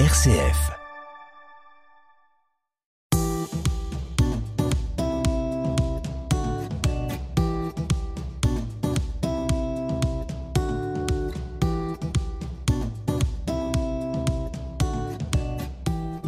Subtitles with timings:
[0.00, 0.72] RCF.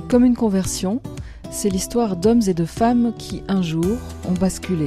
[0.08, 1.00] Comme une conversion,
[1.50, 3.84] c'est l'histoire d'hommes et de femmes qui, un jour,
[4.28, 4.86] ont basculé.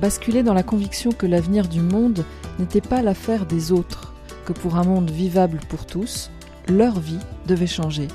[0.00, 2.24] Basculé dans la conviction que l'avenir du monde
[2.58, 4.12] n'était pas l'affaire des autres,
[4.44, 6.31] que pour un monde vivable pour tous,
[6.68, 8.08] leur vie devait changer.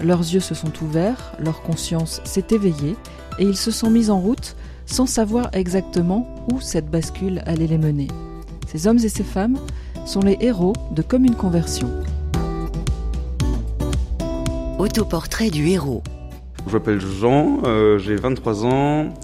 [0.00, 2.96] Leurs yeux se sont ouverts, leur conscience s'est éveillée,
[3.38, 7.78] et ils se sont mis en route sans savoir exactement où cette bascule allait les
[7.78, 8.08] mener.
[8.66, 9.58] Ces hommes et ces femmes
[10.04, 11.90] sont les héros de Comme une conversion.
[14.78, 16.02] Autoportrait du héros.
[16.66, 19.14] Je m'appelle Jean, euh, j'ai 23 ans.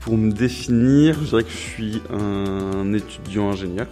[0.00, 3.88] Pour me définir, je dirais que je suis un étudiant ingénieur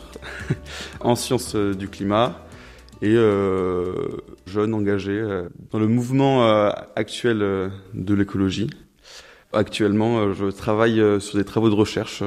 [1.01, 2.37] en sciences euh, du climat
[3.03, 3.95] et euh,
[4.47, 7.39] jeune engagé euh, dans le mouvement euh, actuel
[7.95, 8.71] de l'écologie.
[9.52, 12.24] Actuellement, je travaille sur des travaux de recherche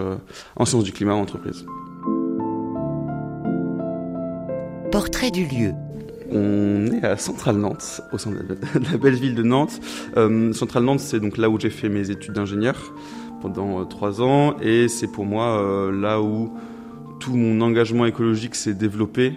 [0.55, 1.65] en sciences du climat en entreprise.
[4.91, 5.73] Portrait du lieu.
[6.31, 9.79] On est à Centrale Nantes, au sein de la, de la belle ville de Nantes.
[10.17, 12.93] Euh, Centrale Nantes, c'est donc là où j'ai fait mes études d'ingénieur
[13.41, 16.53] pendant euh, trois ans, et c'est pour moi euh, là où
[17.19, 19.33] tout mon engagement écologique s'est développé.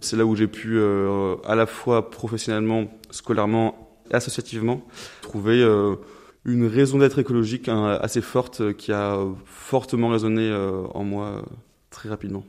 [0.00, 4.82] C'est là où j'ai pu, euh, à la fois professionnellement, scolairement, associativement,
[5.20, 5.96] trouver euh,
[6.44, 10.50] une raison d'être écologique hein, assez forte euh, qui a fortement résonné
[10.94, 11.44] en moi
[11.90, 12.44] très rapidement.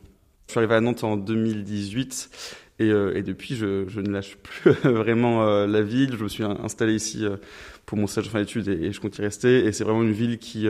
[0.47, 2.29] Je suis arrivé à Nantes en 2018
[2.79, 6.15] et, depuis, je, ne lâche plus vraiment la ville.
[6.17, 7.25] Je me suis installé ici
[7.85, 9.65] pour mon stage de fin d'études et, et, je compte y rester.
[9.65, 10.67] Et c'est vraiment une ville qui,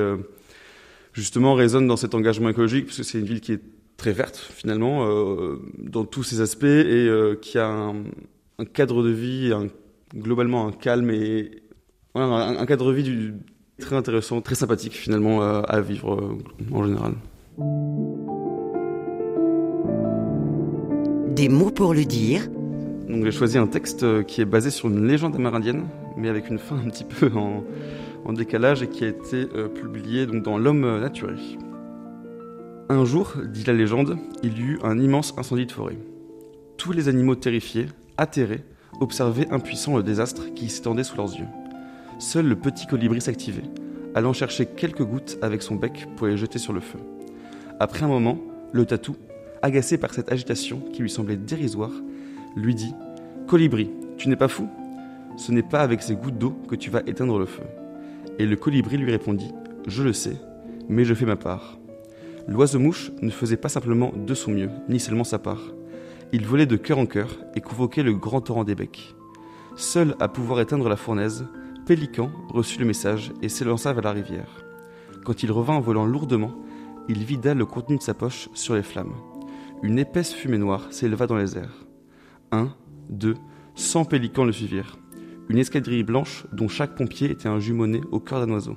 [1.14, 3.62] justement, résonne dans cet engagement écologique, parce que c'est une ville qui est
[4.02, 7.97] très verte, finalement, euh, dans tous ses aspects, et euh, qui a un,
[8.57, 9.67] un, cadre de vie, un,
[10.19, 11.61] globalement un calme et
[12.16, 13.35] voilà, un, un, cadre de vie du,
[13.79, 16.35] très intéressant, très sympathique, finalement, euh, à vivre
[16.72, 17.13] en général.
[21.35, 22.47] Des mots pour le dire.
[23.07, 25.85] Donc j'ai choisi un texte qui est basé sur une légende amérindienne,
[26.17, 27.63] mais avec une fin un petit peu en,
[28.25, 31.35] en décalage et qui a été euh, publié donc, dans L'homme naturé.
[32.91, 35.97] Un jour, dit la légende, il y eut un immense incendie de forêt.
[36.75, 37.85] Tous les animaux terrifiés,
[38.18, 38.66] atterrés,
[39.00, 41.47] observaient impuissants le désastre qui s'étendait sous leurs yeux.
[42.19, 43.63] Seul le petit colibri s'activait,
[44.13, 47.00] allant chercher quelques gouttes avec son bec pour les jeter sur le feu.
[47.79, 48.38] Après un moment,
[48.74, 49.16] le tatou,
[49.62, 51.94] agacé par cette agitation qui lui semblait dérisoire,
[52.58, 52.94] lui dit
[53.47, 54.68] Colibri, tu n'es pas fou?
[55.38, 57.63] Ce n'est pas avec ces gouttes d'eau que tu vas éteindre le feu.
[58.38, 59.53] Et le colibri lui répondit
[59.88, 60.35] Je le sais,
[60.90, 61.78] mais je fais ma part.
[62.51, 65.72] L'oiseau-mouche ne faisait pas simplement de son mieux, ni seulement sa part.
[66.34, 69.16] Il volait de cœur en cœur et convoquait le grand torrent des becs.
[69.78, 71.47] Seul à pouvoir éteindre la fournaise,
[71.85, 74.66] Pélican reçut le message et s'élança vers la rivière.
[75.23, 76.51] Quand il revint en volant lourdement,
[77.07, 79.16] il vida le contenu de sa poche sur les flammes.
[79.81, 81.85] Une épaisse fumée noire s'éleva dans les airs.
[82.51, 82.75] Un,
[83.09, 83.35] deux,
[83.75, 84.97] cent pélicans le suivirent.
[85.47, 88.75] Une escadrille blanche dont chaque pompier était un jumeau-né au cœur d'un oiseau.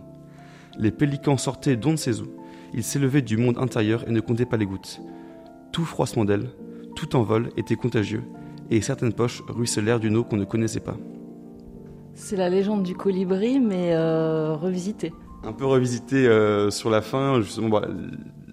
[0.78, 2.12] Les pélicans sortaient d'on ne sait
[2.74, 2.78] où.
[2.78, 5.00] Ils s'élevaient du monde intérieur et ne comptaient pas les gouttes.
[5.72, 6.50] Tout froissement d'ailes,
[6.96, 8.22] tout envol était contagieux,
[8.70, 10.96] et certaines poches ruisselèrent d'une eau qu'on ne connaissait pas.
[12.14, 15.12] C'est la légende du colibri, mais euh, revisitée.
[15.42, 17.88] Un peu revisitée euh, sur la fin, justement, bah,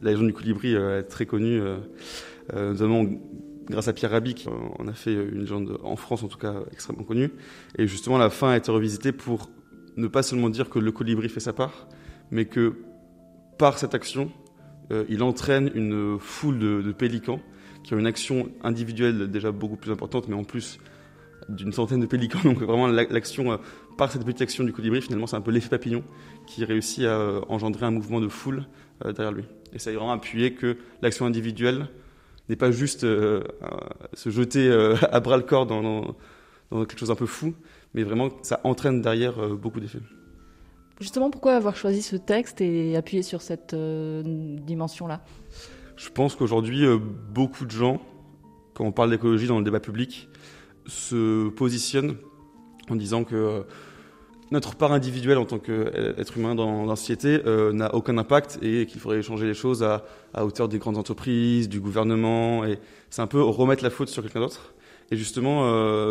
[0.01, 1.77] la légende du colibri euh, est très connue, euh,
[2.53, 3.05] notamment
[3.69, 6.55] grâce à Pierre Rabhi, qui en a fait une légende en France en tout cas
[6.71, 7.31] extrêmement connue.
[7.77, 9.49] Et justement, la fin a été revisitée pour
[9.95, 11.87] ne pas seulement dire que le colibri fait sa part,
[12.31, 12.73] mais que
[13.57, 14.31] par cette action,
[14.91, 17.39] euh, il entraîne une foule de, pélicans
[17.83, 20.79] qui ont une action individuelle déjà beaucoup plus importante, mais en plus
[21.49, 22.39] d'une centaine de pélicans.
[22.43, 23.57] Donc vraiment l'action, euh,
[23.97, 26.03] par cette petite action du colibri, finalement, c'est un peu l'effet papillon
[26.45, 28.65] qui réussit à euh, engendrer un mouvement de foule
[29.03, 29.45] derrière lui.
[29.73, 31.87] Et ça est vraiment appuyé que l'action individuelle
[32.49, 34.71] n'est pas juste se jeter
[35.11, 36.15] à bras le corps dans,
[36.69, 37.55] dans, quelque chose d'un peu fou,
[37.95, 39.97] mais vraiment ça entraîne derrière beaucoup d'effets.
[41.01, 44.21] Justement, pourquoi avoir choisi ce texte et appuyer sur cette euh,
[44.59, 45.25] dimension-là?
[45.97, 47.99] Je pense qu'aujourd'hui, euh, beaucoup de gens,
[48.75, 50.29] quand on parle d'écologie dans le débat public,
[50.85, 52.17] se positionnent
[52.91, 53.61] en disant que euh,
[54.51, 57.39] notre part individuelle en tant qu'être humain dans, la société
[57.73, 60.03] n'a aucun impact et qu'il faudrait changer les choses à,
[60.37, 62.65] hauteur des grandes entreprises, du gouvernement.
[62.65, 62.77] Et
[63.09, 64.73] c'est un peu remettre la faute sur quelqu'un d'autre.
[65.09, 65.63] Et justement,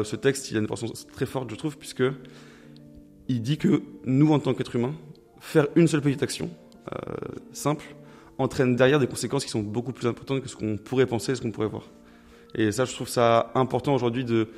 [0.05, 2.03] ce texte, il a une importance très forte, je trouve, puisque
[3.31, 4.95] il dit que nous, en tant qu'êtres humains,
[5.39, 6.51] faire une seule petite action
[6.93, 6.97] euh,
[7.53, 7.85] simple
[8.39, 11.41] entraîne derrière des conséquences qui sont beaucoup plus importantes que ce qu'on pourrait penser, ce
[11.41, 11.85] qu'on pourrait voir.
[12.57, 14.49] Et ça, je trouve ça important aujourd'hui de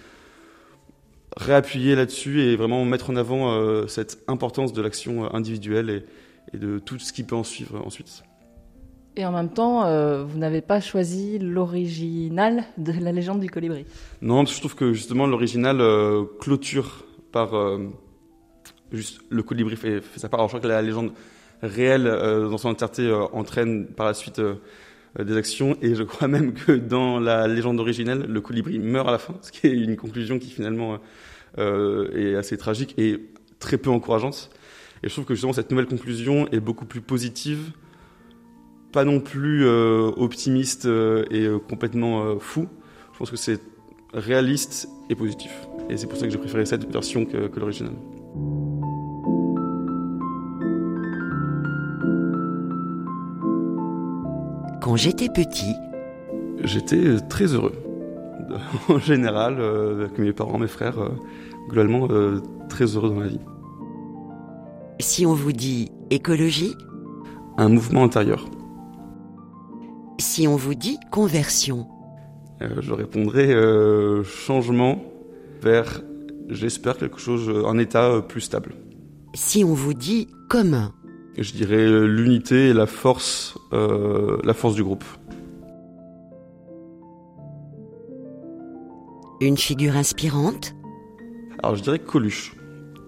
[1.36, 6.78] réappuyer là-dessus et vraiment mettre en avant cette importance de l'action individuelle et, et, de
[6.78, 8.22] tout ce qui peut en suivre ensuite.
[9.16, 9.80] Et en même temps,
[10.24, 13.84] vous n'avez pas choisi l'original de la légende du colibri.
[14.20, 15.78] Non, je trouve que justement l'original
[16.38, 17.52] clôture par
[18.96, 20.40] juste le colibri fait, sa part.
[20.40, 21.12] Alors je crois que la légende
[21.62, 24.54] réelle euh, dans son entièreté euh, entraîne par la suite euh,
[25.18, 29.12] des actions et je crois même que dans la légende originelle, le colibri meurt à
[29.12, 30.98] la fin, ce qui est une conclusion qui finalement
[31.58, 33.20] est assez tragique et
[33.58, 34.48] très peu encourageante.
[35.02, 37.72] Et je trouve que justement cette nouvelle conclusion est beaucoup plus positive,
[38.90, 40.88] pas non plus optimiste
[41.30, 42.68] et complètement fou.
[43.12, 43.60] Je pense que c'est
[44.14, 45.52] réaliste et positif.
[45.90, 47.92] Et c'est pour ça que j'ai préféré cette version que, que l'original.
[54.82, 55.76] Quand j'étais petit,
[56.64, 57.72] j'étais très heureux.
[58.88, 61.10] En général, euh, avec mes parents, mes frères, euh,
[61.68, 63.38] globalement euh, très heureux dans la vie.
[64.98, 66.74] Si on vous dit écologie?
[67.56, 68.44] Un mouvement intérieur.
[70.18, 71.86] Si on vous dit conversion?
[72.60, 73.54] Je répondrai
[74.24, 75.02] changement
[75.62, 76.02] vers,
[76.48, 78.74] j'espère, quelque chose, un état plus stable.
[79.34, 80.92] Si on vous dit commun?
[81.38, 85.04] Je dirais l'unité et la force, euh, la force du groupe.
[89.40, 90.74] Une figure inspirante?
[91.62, 92.54] Alors je dirais Coluche,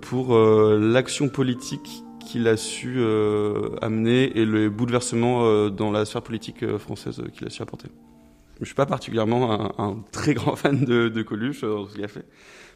[0.00, 6.22] pour euh, l'action politique qu'il a su euh, amener et le bouleversement dans la sphère
[6.22, 7.88] politique française qu'il a su apporter.
[8.60, 12.24] Je suis pas particulièrement un, très grand fan de, de Coluche, ce qu'il a fait,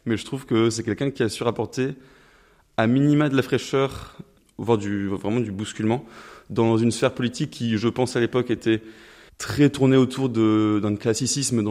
[0.05, 1.95] mais je trouve que c'est quelqu'un qui a su rapporter
[2.77, 4.17] à minima de la fraîcheur
[4.59, 6.05] voire vraiment du bousculement,
[6.49, 8.81] dans une sphère politique qui, je pense, à l'époque était
[9.39, 11.63] très tournée autour d'un classicisme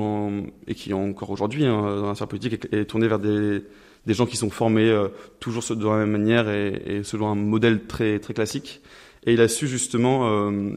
[0.67, 3.63] et qui encore aujourd'hui, hein, dans la sphère politique, est, tournée vers des,
[4.07, 5.09] gens qui sont formés euh,
[5.39, 8.81] toujours de la même manière et, selon un modèle très, très classique.
[9.27, 10.71] Et il a su justement euh,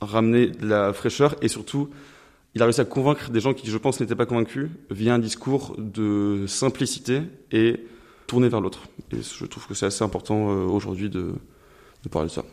[0.00, 1.90] ramener de la fraîcheur et surtout,
[2.54, 5.18] il a réussi à convaincre des gens qui, je pense, n'étaient pas convaincus via un
[5.18, 7.20] discours de simplicité
[7.52, 7.84] et
[8.26, 8.84] tourner vers l'autre.
[9.12, 11.34] Et je trouve que c'est assez important euh, aujourd'hui de,
[12.04, 12.44] de, parler de ça.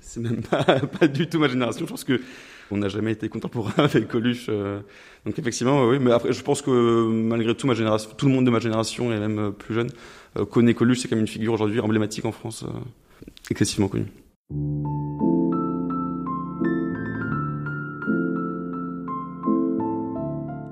[0.00, 1.84] C'est même pas, pas, du tout ma génération.
[1.84, 2.20] Je pense que
[2.70, 4.46] on n'a jamais été contemporain avec Coluche.
[4.48, 4.80] Euh.
[5.26, 5.98] donc effectivement, oui.
[6.00, 9.12] Mais après, je pense que malgré tout, ma génération, tout le monde de ma génération
[9.12, 9.90] et même euh, plus jeune
[10.50, 11.00] connaît Coluche.
[11.00, 12.64] C'est comme une figure aujourd'hui emblématique en France,
[13.50, 14.06] excessivement connue.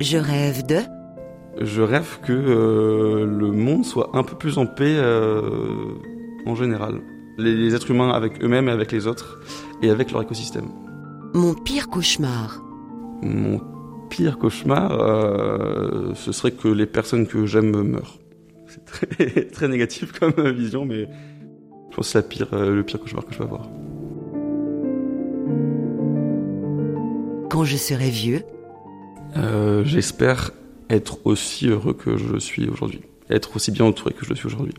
[0.00, 0.78] Je rêve de?
[1.60, 5.42] Je rêve que euh, le monde soit un peu plus en paix euh,
[6.46, 7.02] en général.
[7.40, 9.40] Les, êtres humains avec eux-mêmes et avec les autres
[9.82, 10.68] et avec leur écosystème.
[11.34, 12.62] Mon pire cauchemar.
[13.22, 13.60] Mon
[14.08, 18.18] pire cauchemar, euh, ce serait que les personnes que j'aime meurent.
[18.66, 21.08] C'est très, très négatif comme vision, mais
[21.90, 23.68] je pense que c'est la pire, le pire cauchemar que je peux avoir.
[27.48, 28.42] Quand je serai vieux
[29.84, 30.50] J'espère
[30.90, 33.00] être aussi heureux que je suis aujourd'hui,
[33.30, 34.74] être aussi bien entouré que je le suis aujourd'hui.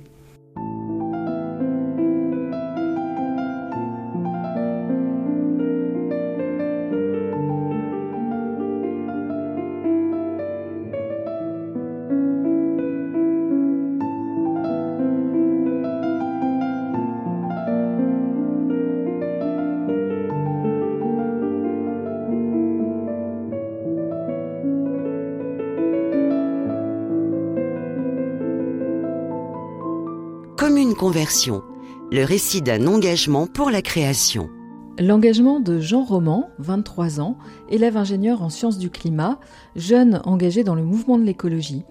[31.14, 34.50] Le récit d'un engagement pour la création.
[34.98, 37.38] L'engagement de Jean Roman, 23 ans,
[37.70, 39.40] élève ingénieur en sciences du climat,
[39.76, 41.84] jeune engagé dans le mouvement de l'écologie.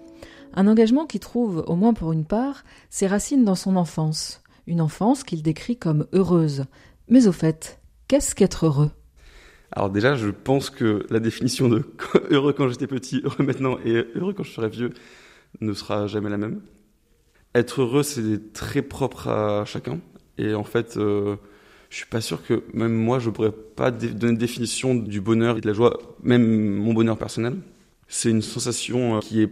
[0.55, 4.41] Un engagement qui trouve, au moins pour une part, ses racines dans son enfance.
[4.65, 6.65] Une enfance qu'il décrit comme heureuse.
[7.07, 8.89] Mais au fait, qu'est-ce qu'être heureux?
[9.71, 11.83] Alors déjà, je pense que la définition de
[12.31, 14.93] heureux quand j'étais petit, heureux maintenant et heureux quand je serai vieux
[15.59, 16.61] ne sera jamais la même
[17.55, 19.99] être heureux, c'est très propre à chacun.
[20.37, 21.35] Et en fait, euh,
[21.89, 25.57] je suis pas sûr que même moi, je pourrais pas donner une définition du bonheur
[25.57, 27.57] et de la joie, même mon bonheur personnel.
[28.07, 29.49] C'est une sensation euh, qui est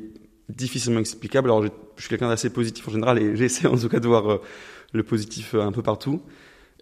[0.50, 1.50] difficilement explicable.
[1.50, 1.70] Alors, je
[2.01, 4.41] suis quelqu'un d'assez positif en général et j'essaie en tout cas de voir euh,
[4.94, 6.22] le positif un peu partout.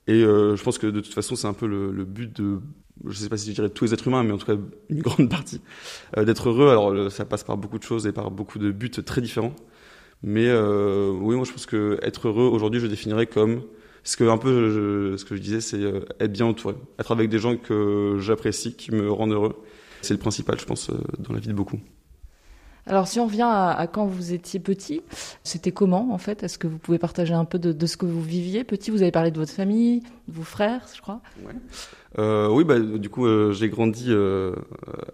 [0.10, 2.62] Et je pense que de toute façon, c'est un peu le, but de,
[3.06, 4.56] je sais pas si je dirais tous les êtres humains, mais en tout cas
[4.88, 5.60] une grande partie,
[6.16, 6.70] d'être heureux.
[6.70, 9.54] Alors, ça passe par beaucoup de choses et par beaucoup de buts très différents.
[10.24, 13.64] Mais euh, oui, moi je pense que être heureux aujourd'hui, je définirais comme
[14.04, 17.30] ce que un peu ce que je disais, c'est euh, être bien entouré, être avec
[17.30, 19.62] des gens que j'apprécie, qui me rendent heureux.
[20.02, 21.80] C'est le principal, je pense, euh, dans la vie de beaucoup.
[22.88, 25.02] Alors si on revient à, quand vous étiez petit,
[25.44, 26.44] c'était comment en fait?
[26.44, 28.92] Est-ce que vous pouvez partager un peu de, ce que vous viviez petit?
[28.92, 31.22] Vous avez parlé de votre famille, de vos frères, je crois.
[32.18, 34.56] Euh, oui, bah, du coup, euh, j'ai grandi euh,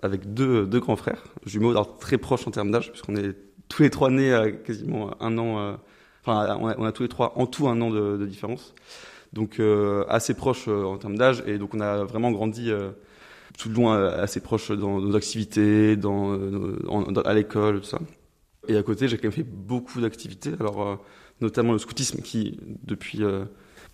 [0.03, 3.35] avec deux, deux grands frères, jumeaux, alors très proches en termes d'âge, puisqu'on est
[3.69, 5.77] tous les trois nés à quasiment un an.
[6.25, 8.73] Enfin, on a, tous les trois en tout un an de, différence,
[9.33, 9.59] donc
[10.07, 12.71] assez proches en termes d'âge, et donc on a vraiment grandi
[13.57, 16.37] tout le long assez proches dans nos activités, dans,
[17.25, 17.99] à l'école, tout ça.
[18.69, 21.03] Et à côté, j'ai quand même fait beaucoup d'activités, alors
[21.41, 23.21] notamment le scoutisme qui, depuis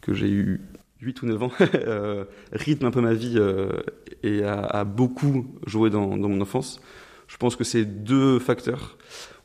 [0.02, 0.62] que j'ai eu
[1.02, 3.72] 8 ou 9 ans, euh, rythme un peu ma vie euh,
[4.24, 6.82] et a, beaucoup joué dans, mon enfance.
[7.28, 8.98] Je pense que ces deux facteurs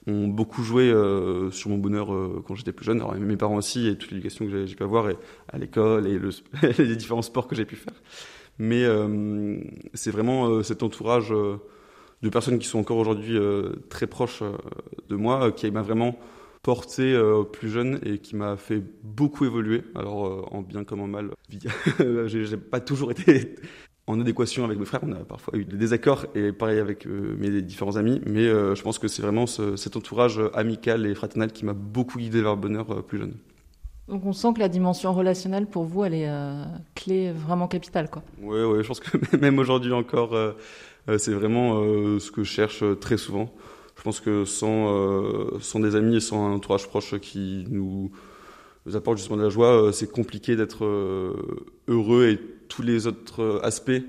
[0.07, 2.09] ont beaucoup joué euh, sur mon bonheur
[2.47, 3.01] quand j'étais plus jeune.
[3.01, 5.17] Alors, mes parents aussi et toute l'éducation que j'ai pu avoir et,
[5.53, 6.31] à l'école et le,
[6.79, 7.95] les différents sports que j'ai pu faire.
[8.59, 8.85] Mais
[9.95, 13.37] c'est vraiment cet entourage de personnes qui sont encore aujourd'hui
[13.89, 14.45] très proches
[15.09, 16.17] de moi qui m'a vraiment
[16.65, 21.03] porté euh, plus jeune et qui m'a fait beaucoup évoluer, alors euh, en bien comme
[21.03, 21.31] en mal.
[22.27, 23.55] j'ai pas toujours été
[24.07, 27.35] en adéquation avec mes frères, on a parfois eu des désaccords et pareil avec euh,
[27.39, 31.65] mes différents amis, mais je pense que c'est vraiment cet entourage amical et fraternel qui
[31.65, 33.35] m'a beaucoup guidé vers le bonheur plus jeune.
[34.09, 36.31] Donc on sent que la dimension relationnelle pour vous, elle est
[36.95, 38.23] clé vraiment capitale, quoi.
[38.43, 40.37] Oui, ouais, je pense que même aujourd'hui encore,
[41.17, 41.83] c'est vraiment
[42.19, 43.51] ce que je cherche très souvent.
[43.97, 48.11] Je pense que sans, euh, sans des amis et sans un entourage proche qui nous
[48.93, 51.33] apporte justement de la joie, euh, c'est compliqué d'être euh,
[51.89, 54.03] heureux et tous les autres aspects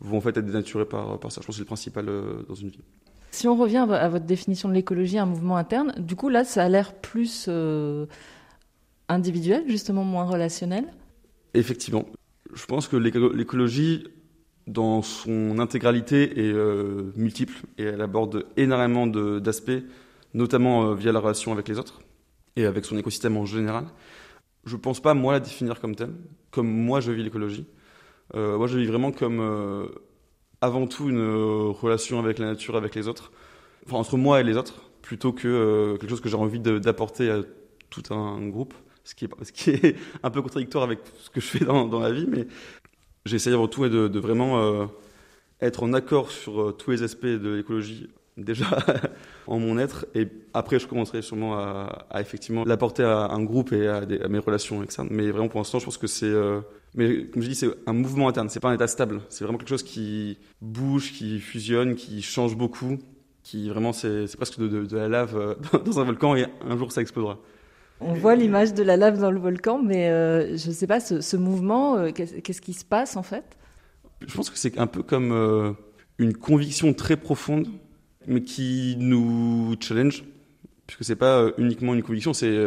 [0.00, 1.40] vont en fait être dénaturés par, par ça.
[1.40, 2.06] Je pense que c'est le principal
[2.48, 2.80] dans une vie.
[3.30, 6.64] Si on revient à votre définition de l'écologie, un mouvement interne, du coup là, ça
[6.64, 7.48] a l'air plus
[9.08, 10.84] individuel, justement moins relationnel?
[11.54, 12.04] Effectivement.
[12.54, 14.04] Je pense que l'écologie
[14.66, 19.82] dans son intégralité est euh, multiple et elle aborde énormément d'aspects,
[20.34, 22.00] notamment euh, via la relation avec les autres
[22.56, 23.84] et avec son écosystème en général.
[24.64, 26.14] Je ne pense pas, moi, la définir comme telle,
[26.50, 27.66] comme moi je vis l'écologie.
[28.34, 29.90] Euh, moi, je vis vraiment comme
[30.60, 33.30] avant tout une relation avec la nature, avec les autres,
[33.86, 37.42] enfin entre moi et les autres, plutôt que quelque chose que j'ai envie d'apporter à
[37.90, 38.74] tout un groupe.
[39.06, 42.48] Ce qui, est, un peu contradictoire avec ce que je fais dans, la vie, mais
[43.26, 44.86] J'essaie avant tout de, vraiment euh,
[45.60, 48.66] être en accord sur euh, tous les aspects de l'écologie déjà
[49.46, 50.06] en mon être.
[50.14, 54.20] Et après je commencerai sûrement à, à effectivement l'apporter à un groupe et à, des,
[54.20, 56.60] à, mes relations externes mais vraiment pour l'instant je pense que c'est euh,
[56.94, 58.48] mais comme je dis c'est un mouvement interne.
[58.48, 59.20] C'est pas un état stable.
[59.28, 62.98] C'est vraiment quelque chose qui bouge qui fusionne qui change beaucoup
[63.42, 66.90] qui vraiment c'est presque de, de, de, la lave dans un volcan et un jour
[66.92, 67.38] ça explosera.
[68.00, 71.00] On voit l'image de la lave dans le volcan, mais euh, je ne sais pas,
[71.00, 73.44] ce, mouvement, euh, qu'est-ce qui se passe en fait?
[74.26, 75.72] Je pense que c'est un peu comme euh,
[76.18, 77.68] une conviction très profonde,
[78.26, 80.24] mais qui nous challenge,
[80.86, 82.58] puisque c'est pas uniquement une conviction, c'est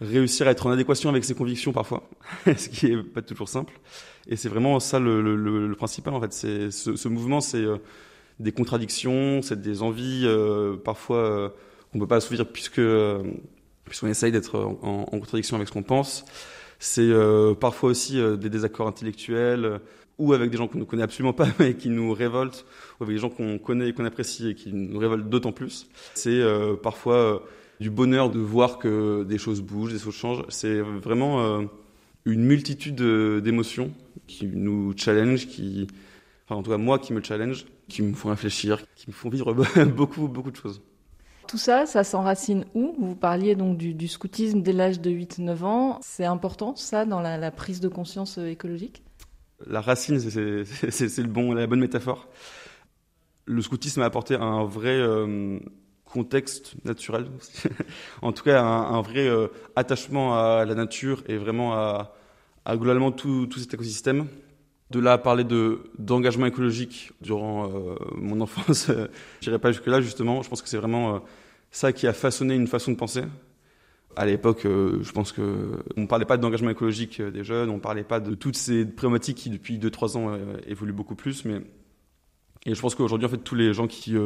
[0.00, 2.08] réussir à être en adéquation avec ses convictions parfois,
[2.56, 3.74] ce qui est pas toujours simple.
[4.28, 6.32] Et c'est vraiment ça le, principal en fait.
[6.32, 7.64] Ce, mouvement, c'est
[8.38, 10.26] des contradictions, c'est des envies
[10.84, 11.54] parfois
[11.92, 12.80] qu'on peut pas assouvir puisque
[13.88, 16.24] puisqu'on essaye d'être en, contradiction avec ce qu'on pense.
[16.78, 19.78] C'est euh, parfois aussi euh, des désaccords intellectuels euh,
[20.18, 22.64] ou avec des gens qu'on ne connaît absolument pas mais qui nous révoltent,
[22.98, 25.88] ou avec des gens qu'on connaît et qu'on apprécie et qui nous révoltent d'autant plus.
[26.14, 26.42] C'est
[26.82, 27.42] parfois
[27.80, 30.44] du bonheur de voir que des choses bougent, des choses changent.
[30.48, 31.68] C'est vraiment
[32.24, 33.00] une multitude
[33.42, 33.92] d'émotions
[34.26, 35.86] qui nous challenge, qui,
[36.44, 39.30] enfin en tout cas moi qui me challenge, qui me font réfléchir, qui me font
[39.30, 39.52] vivre
[39.96, 40.82] beaucoup beaucoup de choses.
[41.48, 42.94] Tout ça, ça s'enracine où?
[42.98, 45.98] Vous parliez donc du, scoutisme dès l'âge de 8-9 ans.
[46.02, 49.02] C'est important, ça, dans la, prise de conscience euh, écologique?
[49.66, 52.28] La racine, c'est le bon, la bonne métaphore.
[53.46, 55.58] Le scoutisme a apporté un vrai euh,
[56.04, 57.26] contexte naturel,
[58.22, 62.14] en tout cas un, vrai euh, attachement à la nature et vraiment à,
[62.70, 64.26] globalement tout, cet écosystème.
[64.90, 67.70] De là à parler de d'engagement écologique durant
[68.14, 68.86] mon enfance,
[69.40, 70.40] je n'irai pas jusque là justement.
[70.42, 71.22] Je pense que c'est vraiment
[71.70, 73.22] ça qui a façonné une façon de penser.
[74.18, 77.78] À l'époque, euh, je pense que on parlait pas d'engagement écologique euh, des jeunes, on
[77.78, 81.60] parlait pas de toutes ces problématiques qui depuis 2-3 ans euh, évoluent beaucoup plus, mais
[82.66, 84.16] et je pense qu'aujourd'hui en fait tous les gens qui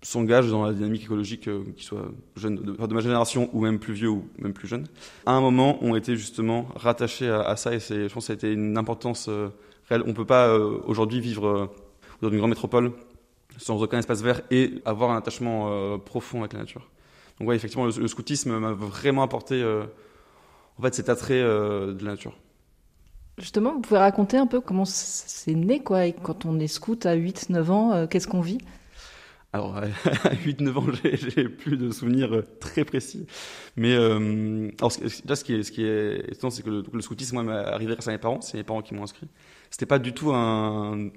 [0.00, 4.08] s'engagent dans la dynamique écologique, qu'ils soient jeunes de, ma génération ou même plus vieux
[4.08, 4.86] ou même plus jeunes,
[5.26, 8.36] à un moment ont été justement rattachés à, ça et je pense que ça a
[8.36, 9.28] été une importance
[9.90, 10.04] réelle.
[10.06, 11.70] On peut pas aujourd'hui vivre
[12.22, 12.92] dans une grande métropole
[13.58, 16.88] sans aucun espace vert et avoir un attachement profond avec la nature.
[17.38, 19.84] Donc ouais, effectivement, le, scoutisme m'a vraiment apporté euh,
[20.78, 22.36] en fait cet attrait euh, de la nature.
[23.38, 27.06] Justement, vous pouvez raconter un peu comment c'est né quoi, et quand on est scout
[27.06, 28.58] à 8-9 ans, qu'est-ce qu'on vit?
[29.52, 33.26] Alors, à 8-9 ans, j'ai plus de souvenirs très précis.
[33.76, 34.92] Mais euh, alors,
[35.26, 37.52] là, ce qui est, ce qui est étonnant, c'est que le, le, scoutisme, moi, m'est
[37.52, 38.40] arrivé grâce à mes parents.
[38.40, 39.28] C'est mes parents qui m'ont inscrit.
[39.70, 41.10] C'était pas du tout un,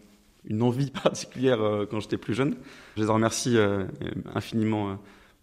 [0.46, 2.56] une envie particulière euh, quand j'étais plus jeune.
[2.96, 3.86] Je les en remercie euh,
[4.34, 4.96] infiniment euh,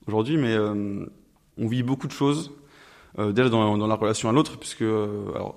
[0.08, 2.50] aujourd'hui, mais on vit beaucoup de choses.
[3.16, 5.56] déjà dans, la relation à l'autre, puisque alors,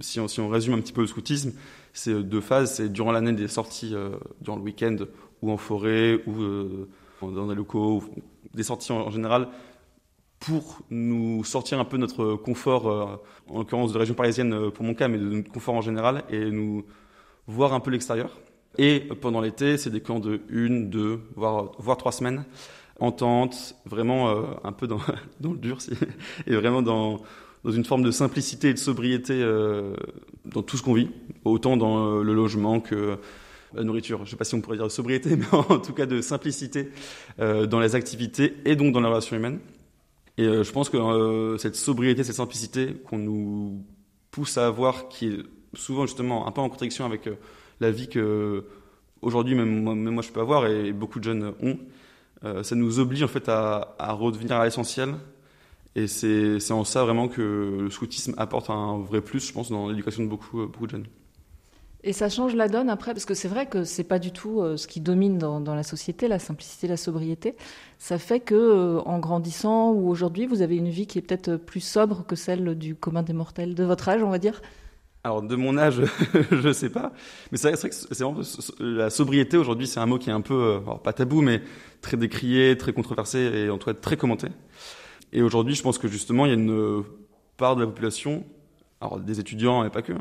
[0.00, 1.52] si, on, résume un petit peu le scoutisme,
[1.92, 2.74] c'est deux phases.
[2.74, 3.94] C'est durant l'année des sorties,
[4.40, 4.96] durant le week-end,
[5.42, 6.86] ou en forêt, ou
[7.22, 8.04] dans des locaux,
[8.54, 9.48] des sorties en, général,
[10.38, 15.08] pour nous sortir un peu notre confort, en l'occurrence de région parisienne pour mon cas,
[15.08, 16.84] mais de notre confort en général, et nous
[17.46, 18.38] voir un peu l'extérieur.
[18.78, 22.44] Et pendant l'été, c'est des camps de une, deux, voire trois semaines
[22.98, 25.00] en tente, vraiment euh, un peu dans,
[25.42, 25.78] le dur,
[26.46, 27.22] et vraiment dans,
[27.64, 29.94] une forme de simplicité et de sobriété euh,
[30.44, 31.10] dans tout ce qu'on vit,
[31.44, 33.18] autant dans euh, le logement que
[33.74, 34.18] la nourriture.
[34.18, 36.20] Je ne sais pas si on pourrait dire de sobriété, mais en tout cas de
[36.20, 36.90] simplicité
[37.38, 39.58] dans les activités et donc dans la relation humaine.
[40.38, 43.84] Et je pense que cette sobriété, cette simplicité qu'on nous
[44.30, 45.38] pousse à avoir, qui est
[45.74, 47.28] souvent justement un peu en contradiction avec
[47.80, 48.64] la vie que
[49.20, 51.78] aujourd'hui même, moi je peux avoir et beaucoup de jeunes ont.
[52.44, 55.14] Euh, ça nous oblige en fait à, à redevenir à l'essentiel.
[55.94, 59.88] Et c'est en ça vraiment que le scoutisme apporte un vrai plus, je pense, dans
[59.88, 61.06] l'éducation de beaucoup, beaucoup de jeunes.
[62.06, 64.60] Et ça change la donne après, parce que c'est vrai que c'est pas du tout
[64.60, 67.56] euh, ce qui domine dans, la société, la simplicité, la sobriété.
[67.98, 71.56] Ça fait que, euh, en grandissant ou aujourd'hui, vous avez une vie qui est peut-être
[71.56, 74.62] plus sobre que celle du commun des mortels de votre âge, on va dire.
[75.26, 76.02] Alors de mon âge,
[76.52, 77.10] je sais pas,
[77.50, 80.78] mais c'est vrai que la sobriété aujourd'hui, c'est un mot qui est un peu euh,
[80.78, 81.62] alors pas tabou, mais
[82.00, 84.46] très décrié, très controversé et en tout cas très commenté.
[85.32, 87.02] Et aujourd'hui, je pense que justement, il y a une
[87.56, 88.44] part de la population,
[89.00, 90.12] alors des étudiants et pas que,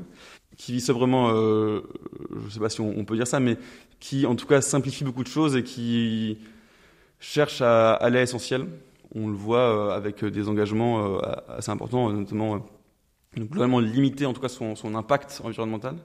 [0.57, 1.81] qui vit sobrement, euh,
[2.47, 3.59] je sais pas si on, peut dire ça, mais
[3.99, 6.39] qui en tout cas simplifie beaucoup de choses et qui
[7.19, 8.65] cherche à aller à l'essentiel.
[9.13, 12.65] On le voit euh, avec des engagements euh, assez importants, notamment
[13.35, 15.95] donc globalement limiter en tout cas son, son impact environnemental.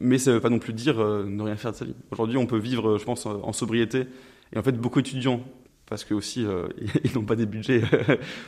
[0.00, 1.94] Mais ça ne veut pas non plus dire euh, ne rien faire de sa vie.
[2.10, 4.06] Aujourd'hui, on peut vivre, je pense, en sobriété.
[4.52, 5.42] Et en fait, beaucoup d'étudiants,
[5.86, 6.68] parce que aussi euh,
[7.04, 7.82] ils n'ont pas des budgets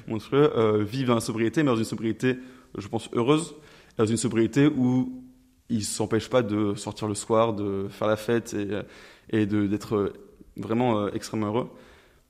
[0.08, 2.36] monstrueux, euh, vivent en sobriété, mais dans une sobriété,
[2.76, 3.54] je pense, heureuse,
[3.98, 5.22] dans une sobriété où
[5.68, 8.68] ils ne s'empêchent pas de sortir le soir, de faire la fête et,
[9.30, 10.12] et d'être
[10.56, 11.70] vraiment extrêmement heureux.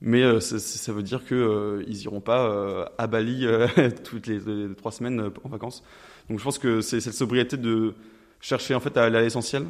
[0.01, 3.47] Mais euh, ça, veut dire qu'ils euh, ils iront pas euh, à Bali
[4.03, 4.39] toutes les,
[4.75, 5.83] trois semaines en vacances.
[6.29, 7.95] Donc je pense que c'est cette sobriété de
[8.41, 9.65] chercher en fait à aller à l'essentiel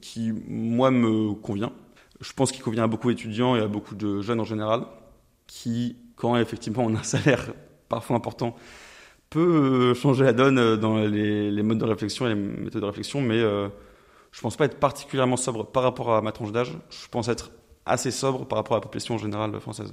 [0.00, 1.72] qui, moi, me convient.
[2.20, 4.84] Je pense qu'il convient à beaucoup d'étudiants et à beaucoup de jeunes en général,
[5.46, 7.52] qui, quand effectivement on a un salaire
[7.88, 8.56] parfois important,
[9.30, 13.40] peut changer la donne dans les, modes de réflexion et les méthodes de réflexion, mais
[13.40, 16.76] je pense pas être particulièrement sobre par rapport à ma tranche d'âge.
[16.90, 17.50] Je pense être
[17.90, 19.92] assez sobre par rapport à la population générale française.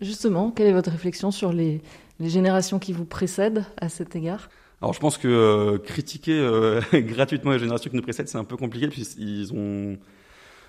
[0.00, 1.80] Justement, quelle est votre réflexion sur les,
[2.20, 4.48] générations qui vous précèdent à cet égard?
[4.82, 8.44] Alors je pense que euh, critiquer euh, gratuitement les générations qui nous précèdent, c'est un
[8.44, 9.96] peu compliqué puisqu'ils ont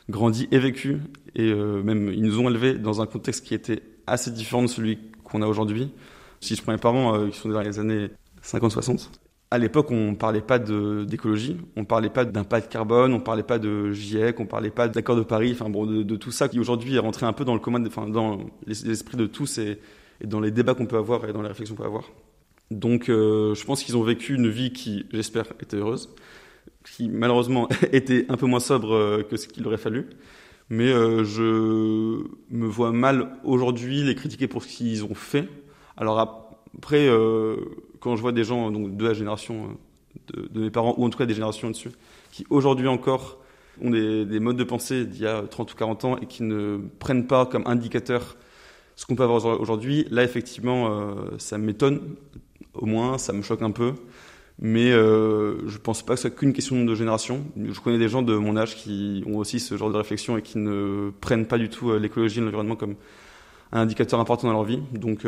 [0.09, 1.01] grandi et vécu
[1.35, 4.67] et euh, même ils nous ont élevés dans un contexte qui était assez différent de
[4.67, 5.91] celui qu'on a aujourd'hui.
[6.39, 8.09] Si je prends mes parents qui sont dans les années
[8.43, 9.09] 50-60,
[9.49, 13.91] à l'époque, on parlait pas d'écologie, on parlait pas d'impact carbone, on parlait pas de
[13.93, 16.99] GIEC, on parlait pas d'accord de Paris, enfin bon, de, tout ça qui aujourd'hui est
[16.99, 19.79] rentré un peu dans le commun, enfin dans l'esprit de tous et,
[20.23, 22.11] dans les débats qu'on peut avoir et dans les réflexions qu'on peut avoir.
[22.71, 26.13] Donc, euh, je pense qu'ils ont vécu une vie qui, j'espère, était heureuse,
[26.83, 30.09] qui malheureusement était un peu moins sobre euh, que ce qu'il aurait fallu.
[30.69, 35.47] Mais euh, je me vois mal aujourd'hui les critiquer pour ce qu'ils ont fait.
[35.95, 37.07] Alors après,
[37.99, 39.77] quand je vois des gens donc, de la génération
[40.37, 41.91] euh, de, mes parents, ou en tout cas des générations dessus,
[42.31, 43.37] qui aujourd'hui encore
[43.81, 46.43] ont des, des modes de pensée d'il y a 30 ou 40 ans et qui
[46.43, 48.37] ne prennent pas comme indicateur
[48.97, 52.15] ce qu'on peut avoir aujourd'hui, là effectivement, euh, ça m'étonne,
[52.73, 53.93] au moins, ça me choque un peu.
[54.59, 57.45] Mais euh, je pense pas que ce soit qu'une question de génération.
[57.55, 60.41] Je connais des gens de mon âge qui ont aussi ce genre de réflexion et
[60.41, 62.95] qui ne prennent pas du tout euh, l'écologie et l'environnement comme
[63.71, 64.79] un indicateur important dans leur vie.
[64.93, 65.27] Donc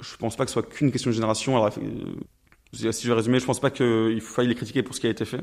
[0.00, 1.56] je pense pas que ce soit qu'une question de génération.
[1.56, 5.00] Alors, euh, si je vais résumer, je pense pas qu'il faille les critiquer pour ce
[5.00, 5.40] qui a été fait,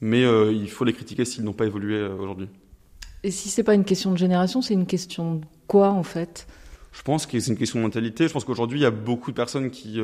[0.00, 2.48] mais euh, il faut les critiquer s'ils n'ont pas évolué euh, aujourd'hui.
[3.22, 6.46] Et si c'est pas une question de génération, c'est une question de quoi en fait?
[6.92, 8.26] Je pense que c'est une question de mentalité.
[8.26, 10.00] Je pense qu'aujourd'hui, il y a beaucoup de personnes qui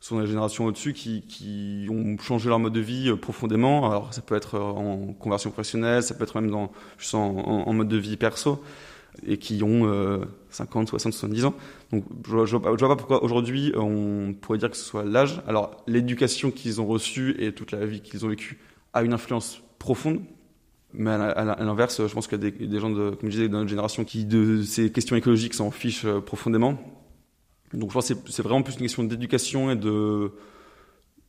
[0.00, 3.88] sont dans la génération au-dessus qui, qui, ont changé leur mode de vie profondément.
[3.88, 7.72] Alors ça peut être en conversion professionnelle, ça peut être même dans, juste en, en
[7.72, 8.62] mode de vie perso
[9.26, 11.54] et qui ont 50, 60, 70 ans.
[11.92, 15.42] Donc je ne vois, pas pourquoi aujourd'hui on pourrait dire que ce soit l'âge.
[15.46, 18.58] Alors l'éducation qu'ils ont reçue et toute la vie qu'ils ont vécue
[18.92, 20.20] a une influence profonde.
[20.92, 23.52] Mais à l'inverse, je pense qu'il y a des, gens, de, comme je disais, de
[23.52, 26.78] notre génération qui, de ces questions écologiques, s'en fichent profondément.
[27.74, 30.30] Donc je pense que c'est vraiment plus une question d'éducation et de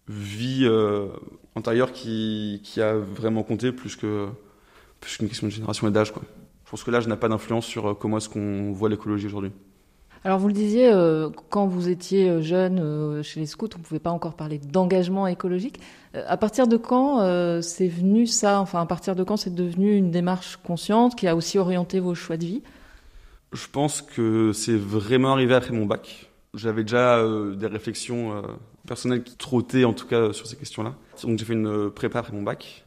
[0.07, 1.07] vie euh,
[1.55, 4.27] antérieure qui, a vraiment compté plus que
[5.01, 6.13] plus qu'une question de génération et d'âge.
[6.67, 9.51] Je pense que l'âge n'a pas d'influence sur euh, comment est-ce qu'on voit l'écologie aujourd'hui.
[10.23, 13.99] Alors vous le disiez, euh, quand vous étiez jeune chez les scouts, on ne pouvait
[13.99, 15.79] pas encore parler d'engagement écologique.
[16.13, 17.19] à partir de quand
[17.61, 18.59] c'est venu ça?
[18.59, 22.15] Enfin, à partir de quand c'est devenu une démarche consciente qui a aussi orienté vos
[22.15, 22.63] choix de vie?
[23.53, 26.29] Je pense que c'est vraiment arrivé après mon bac.
[26.53, 27.23] J'avais déjà
[27.55, 28.43] des réflexions
[28.87, 30.95] personnel qui trottait en tout cas sur ces questions-là.
[31.23, 32.85] Donc j'ai fait une euh, prépa après mon bac.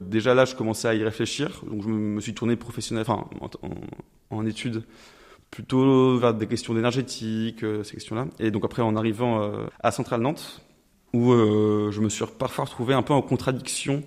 [0.00, 3.28] Déjà là, je commençais à y réfléchir, donc je me suis tourné professionnel, enfin
[4.30, 4.82] en, études,
[5.50, 8.26] plutôt vers des questions d'énergétique, euh, ces questions-là.
[8.38, 10.60] Et donc après, en arrivant euh, à Centrale Nantes,
[11.14, 14.02] où je me suis parfois retrouvé un peu en contradiction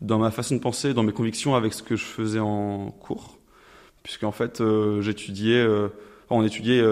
[0.00, 3.36] dans ma façon de penser, dans mes convictions avec ce que je faisais en cours,
[4.02, 4.62] puisqu'en fait,
[5.00, 5.66] j'étudiais,
[6.30, 6.82] on étudiait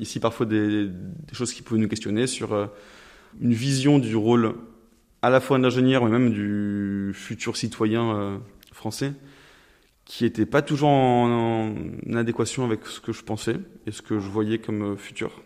[0.00, 0.88] ici parfois des,
[1.32, 2.68] choses qui pouvaient nous questionner sur
[3.40, 4.56] une vision du rôle
[5.24, 8.36] à la fois d'ingénieur, mais même du futur citoyen euh,
[8.72, 9.14] français,
[10.04, 11.74] qui n'était pas toujours en,
[12.14, 13.56] adéquation avec ce que je pensais
[13.86, 15.40] et ce que je voyais comme euh, futur.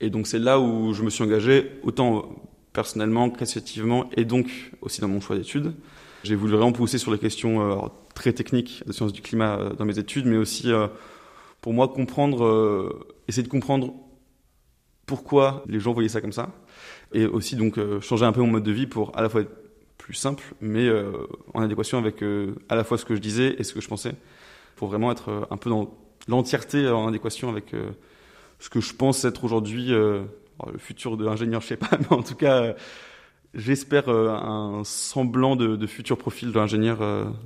[0.00, 2.36] Et donc c'est là où je me suis engagé, autant
[2.74, 5.72] personnellement qu'associativement, et donc aussi dans mon choix d'études.
[6.22, 9.86] J'ai voulu vraiment pousser sur les questions euh, très techniques de sciences du climat dans
[9.86, 10.70] mes études, mais aussi
[11.62, 13.94] pour moi comprendre, essayer de comprendre
[15.06, 16.50] pourquoi les gens voyaient ça comme ça,
[17.14, 19.42] et aussi donc euh, changer un peu mon mode de vie pour à la fois
[19.42, 19.56] être
[19.96, 21.12] plus simple, mais euh,
[21.54, 23.88] en adéquation avec euh, à la fois ce que je disais et ce que je
[23.88, 24.14] pensais,
[24.76, 25.94] pour vraiment être un peu dans
[26.28, 27.74] l'entièreté en adéquation avec
[28.58, 30.26] ce que je pense être aujourd'hui le
[30.78, 32.74] futur de l'ingénieur, je sais pas, mais en tout cas,
[33.54, 36.98] j'espère un semblant de, de, futur profil de l'ingénieur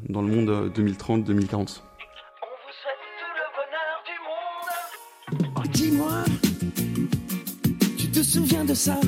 [0.09, 1.83] dans le monde 2030-2040.
[5.73, 6.25] Dis-moi,
[7.99, 8.99] tu te souviens de ça?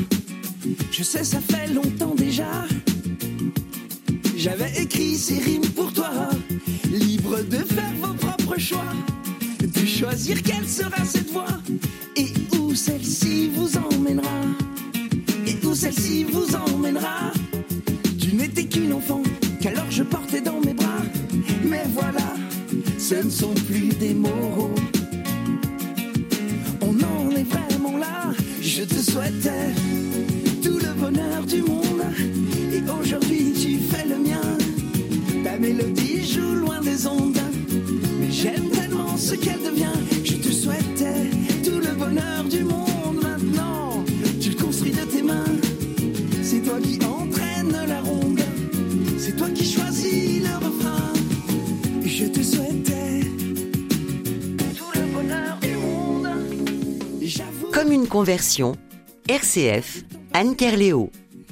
[0.90, 2.66] Je sais, ça fait longtemps déjà.
[4.36, 6.10] J'avais écrit ces rimes pour toi,
[6.90, 8.92] libre de faire vos propres choix,
[9.60, 11.58] de choisir quelle sera cette voie
[12.16, 14.40] et où celle-ci vous emmènera.
[15.46, 17.32] Et où celle-ci vous emmènera.
[18.18, 19.22] Tu n'étais qu'une enfant
[19.60, 21.02] qu'alors je portais dans mes bras.
[21.64, 22.34] Mais voilà,
[22.98, 24.74] ce ne sont plus des mots.
[26.82, 29.74] On en est vraiment là, je te souhaitais
[31.50, 32.02] du monde.
[32.72, 34.40] Et aujourd'hui tu fais le mien.
[35.42, 37.38] Ta mélodie joue loin des ondes.
[38.20, 39.98] Mais j'aime tellement ce qu'elle devient.
[40.24, 41.30] Je te souhaitais
[41.64, 44.04] tout le bonheur du monde maintenant.
[44.40, 45.56] Tu le construis de tes mains.
[46.42, 48.40] C'est toi qui entraîne la ronde.
[49.18, 51.12] C'est toi qui choisis le refrain.
[52.04, 53.20] Je te souhaitais
[54.76, 56.28] tout le bonheur du monde.
[57.72, 58.76] Comme une conversion,
[59.28, 61.10] RCF Anne Kerléo.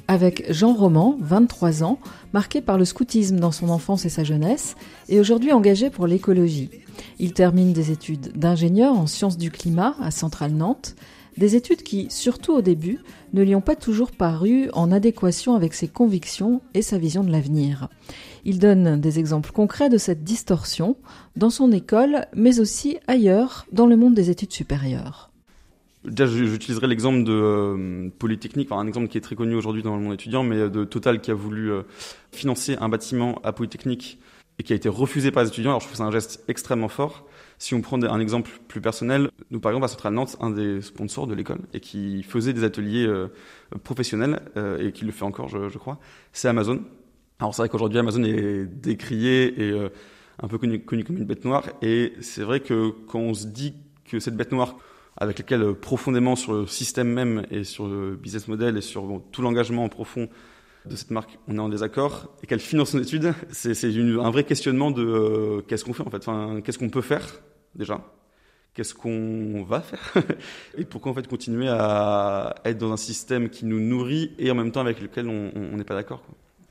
[0.09, 1.99] Avec Jean Roman, 23 ans,
[2.33, 4.75] marqué par le scoutisme dans son enfance et sa jeunesse,
[5.07, 6.71] et aujourd'hui engagé pour l'écologie.
[7.19, 10.95] Il termine des études d'ingénieur en sciences du climat à Centrale Nantes,
[11.37, 12.97] des études qui, surtout au début,
[13.33, 17.31] ne lui ont pas toujours paru en adéquation avec ses convictions et sa vision de
[17.31, 17.87] l'avenir.
[18.45, 20.97] Il donne des exemples concrets de cette distorsion
[21.35, 25.28] dans son école, mais aussi ailleurs dans le monde des études supérieures.
[26.05, 29.97] Déjà, j'utiliserai l'exemple de euh, Polytechnique, enfin, un exemple qui est très connu aujourd'hui dans
[29.97, 31.83] le monde étudiant, mais de Total qui a voulu euh,
[32.31, 34.17] financer un bâtiment à Polytechnique
[34.59, 35.71] et qui a été refusé par les étudiants.
[35.71, 37.25] Alors je trouve c'est un geste extrêmement fort.
[37.57, 41.27] Si on prend un exemple plus personnel, nous par exemple à Nantes, un des sponsors
[41.27, 43.27] de l'école et qui faisait des ateliers euh,
[43.83, 44.41] professionnels
[44.79, 45.99] et qui le fait encore, je, je crois,
[46.31, 46.81] c'est Amazon.
[47.39, 49.89] Alors c'est vrai qu'aujourd'hui Amazon est décrié et
[50.41, 51.63] un peu connu, connu comme une bête noire.
[51.81, 53.73] Et c'est vrai que quand on se dit
[54.05, 54.77] que cette bête noire
[55.19, 59.21] avec lesquels euh, profondément sur le système même et sur le business model et sur
[59.31, 60.29] tout l'engagement profond
[60.85, 64.43] de cette marque, on est en désaccord et qu'elle finance son étude, c'est un vrai
[64.45, 66.25] questionnement de euh, qu'est-ce qu'on fait en fait,
[66.63, 67.25] qu'est-ce qu'on peut faire
[67.75, 68.01] déjà,
[68.73, 70.13] qu'est-ce qu'on va faire?
[70.77, 74.55] Et pourquoi en fait continuer à être dans un système qui nous nourrit et en
[74.55, 76.23] même temps avec lequel on n'est pas d'accord.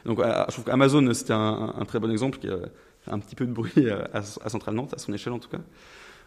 [0.07, 2.57] Donc je trouve qu'Amazon c'était un, un, très bon exemple qui a
[3.03, 5.51] fait un petit peu de bruit à, à Centrale Nantes, à son échelle en tout
[5.51, 5.61] cas.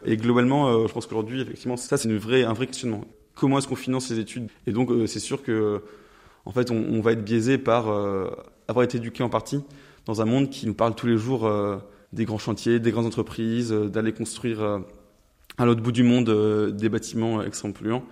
[0.06, 3.06] Et globalement, euh, je pense qu'aujourd'hui, effectivement, ça, c'est vraie, un vrai questionnement.
[3.36, 4.50] Comment est-ce qu'on finance ces études?
[4.68, 5.82] Et donc, euh, c'est sûr que,
[6.46, 8.30] en fait, on, va être biaisé par euh,
[8.68, 9.64] avoir été éduqué en partie
[10.06, 11.50] dans un monde qui nous parle tous les jours
[12.12, 14.82] des grands chantiers, des grandes entreprises, d'aller construire
[15.60, 18.04] à l'autre bout du monde des bâtiments extrêmement polluants.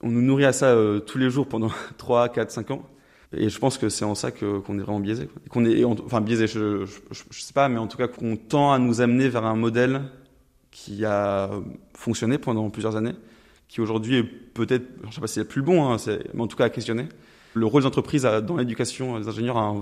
[0.00, 2.82] On nous nourrit à ça tous les jours pendant 3, 4, 5 ans.
[3.32, 5.28] Et je pense que c'est en ça qu'on est vraiment biaisé.
[5.48, 8.72] Qu'on est, enfin biaisé, je, je, je, sais pas, mais en tout cas qu'on tend
[8.72, 10.02] à nous amener vers un modèle
[10.72, 11.50] qui a
[11.94, 13.14] fonctionné pendant plusieurs années,
[13.68, 15.96] qui aujourd'hui est peut-être, je sais pas si c'est plus bon, hein,
[16.34, 17.06] mais en tout cas à questionner.
[17.54, 19.76] Le rôle des entreprises dans l'éducation des ingénieurs,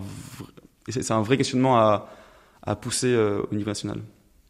[0.89, 2.09] c'est un vrai questionnement à,
[2.63, 4.01] à pousser euh, au niveau national.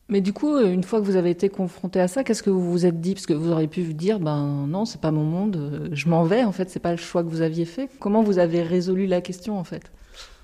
[0.09, 2.69] Mais du coup, une fois que vous avez été confronté à ça, qu'est-ce que vous
[2.69, 3.15] vous êtes dit?
[3.15, 6.09] Parce que vous auriez pu vous dire, ben non, c'est pas mon monde, euh, je
[6.09, 6.43] m'en vais.
[6.43, 7.89] En fait, c'est pas le choix que vous aviez fait.
[8.01, 9.93] Comment vous avez résolu la question, en fait?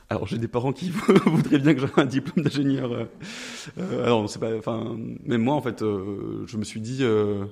[0.09, 0.91] Alors j'ai des parents qui
[1.27, 2.93] voudraient bien que j'aie un diplôme d'ingénieur.
[2.93, 3.05] Euh,
[3.79, 7.45] euh, alors c'est pas, enfin, même moi en fait, euh, je me suis dit, euh,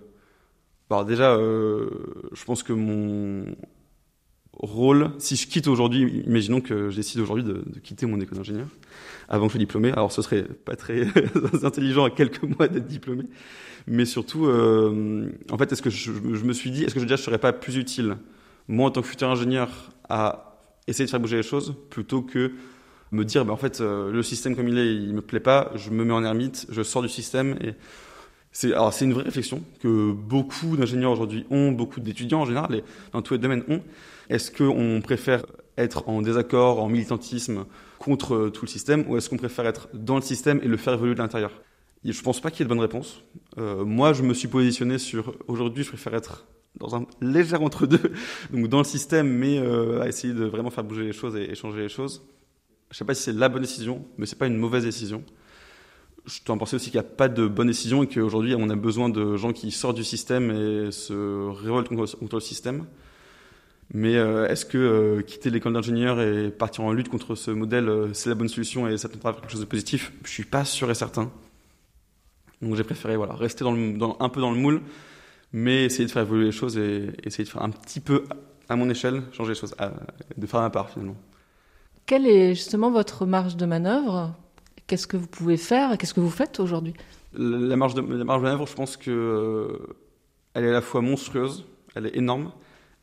[0.90, 3.46] alors déjà, je pense que mon
[4.52, 8.68] rôle, si je quitte aujourd'hui, imaginons que je décide aujourd'hui de, quitter mon école d'ingénieur
[9.28, 9.90] avant que je sois diplômé.
[9.90, 11.08] Alors ce serait pas très
[11.64, 13.24] intelligent à quelques mois d'être diplômé,
[13.88, 17.22] mais surtout, en fait, est-ce que je, je, me suis dit, est-ce que déjà je
[17.22, 18.16] serais pas plus utile
[18.68, 20.53] moi en tant que futur ingénieur à
[20.86, 22.52] essayer de faire bouger les choses plutôt que
[23.12, 25.70] me dire, bah, en fait, euh, le système comme il est, il me plaît pas,
[25.76, 27.56] je me mets en ermite, je sors du système.
[27.60, 27.74] Et
[28.52, 32.74] c'est, alors c'est une vraie réflexion que beaucoup d'ingénieurs aujourd'hui ont, beaucoup d'étudiants en général,
[32.74, 33.82] et dans tous les domaines ont.
[34.30, 35.44] Est-ce qu'on préfère
[35.76, 37.66] être en désaccord, en militantisme
[37.98, 40.94] contre tout le système, ou est-ce qu'on préfère être dans le système et le faire
[40.94, 41.50] évoluer de l'intérieur?
[42.04, 43.22] Je pense pas qu'il y ait de bonne réponse.
[43.58, 48.12] Euh, moi, je me suis positionné sur aujourd'hui, je préfère être dans un léger entre-deux,
[48.52, 51.54] donc dans le système, mais euh, à essayer de vraiment faire bouger les choses et,
[51.54, 52.22] changer les choses.
[52.90, 55.24] Je sais pas si c'est la bonne décision, mais c'est pas une mauvaise décision.
[56.26, 58.76] Je t'en pensais aussi qu'il n'y a pas de bonne décision et qu'aujourd'hui, on a
[58.76, 62.86] besoin de gens qui sortent du système et se révoltent contre, le système.
[63.92, 67.88] Mais euh, est-ce que euh, quitter l'école d'ingénieur et partir en lutte contre ce modèle,
[67.88, 70.12] euh, c'est la bonne solution et ça être quelque chose de positif?
[70.24, 71.30] Je suis pas sûr et certain.
[72.62, 74.80] Donc j'ai préféré voilà, rester dans le, dans, un peu dans le moule,
[75.54, 78.24] mais essayer de faire évoluer les choses et essayer de faire un petit peu,
[78.68, 79.74] à mon échelle, changer les choses,
[80.36, 81.14] de faire ma part finalement.
[82.06, 84.34] Quelle est justement votre marge de manœuvre?
[84.88, 85.96] Qu'est-ce que vous pouvez faire?
[85.96, 86.92] Qu'est-ce que vous faites aujourd'hui?
[87.34, 89.96] La marge, de, la marge de manœuvre, je pense que euh,
[90.54, 91.64] elle est à la fois monstrueuse,
[91.94, 92.50] elle est énorme,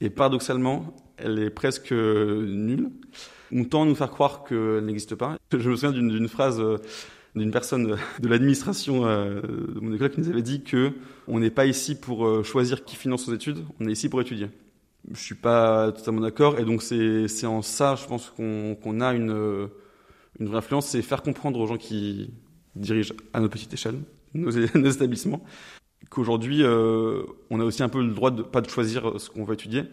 [0.01, 2.89] et paradoxalement, elle est presque nulle.
[3.53, 5.37] On tend à nous faire croire qu'elle n'existe pas.
[5.53, 6.79] Je me souviens d'une phrase euh,
[7.35, 10.91] d'une personne de l'administration euh, de mon école qui nous avait dit que
[11.27, 14.21] on n'est pas ici pour euh, choisir qui finance nos études, on est ici pour
[14.21, 14.49] étudier.
[15.11, 19.13] Je suis pas totalement d'accord et donc c'est en ça, je pense qu'on qu'on a
[19.13, 19.69] une
[20.39, 22.31] une vraie influence, c'est faire comprendre aux gens qui
[22.75, 23.99] dirigent à notre petite échelle
[24.33, 24.51] nos,
[24.91, 25.43] établissements
[26.09, 29.43] qu'aujourd'hui euh, on a aussi un peu le droit de pas de choisir ce qu'on
[29.43, 29.83] va étudier,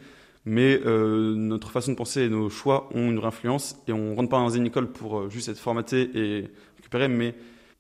[0.45, 4.15] mais euh, notre façon de penser et nos choix ont une vraie influence et on
[4.15, 6.49] rentre pas dans une école pour euh, juste être formaté et
[6.93, 7.35] mais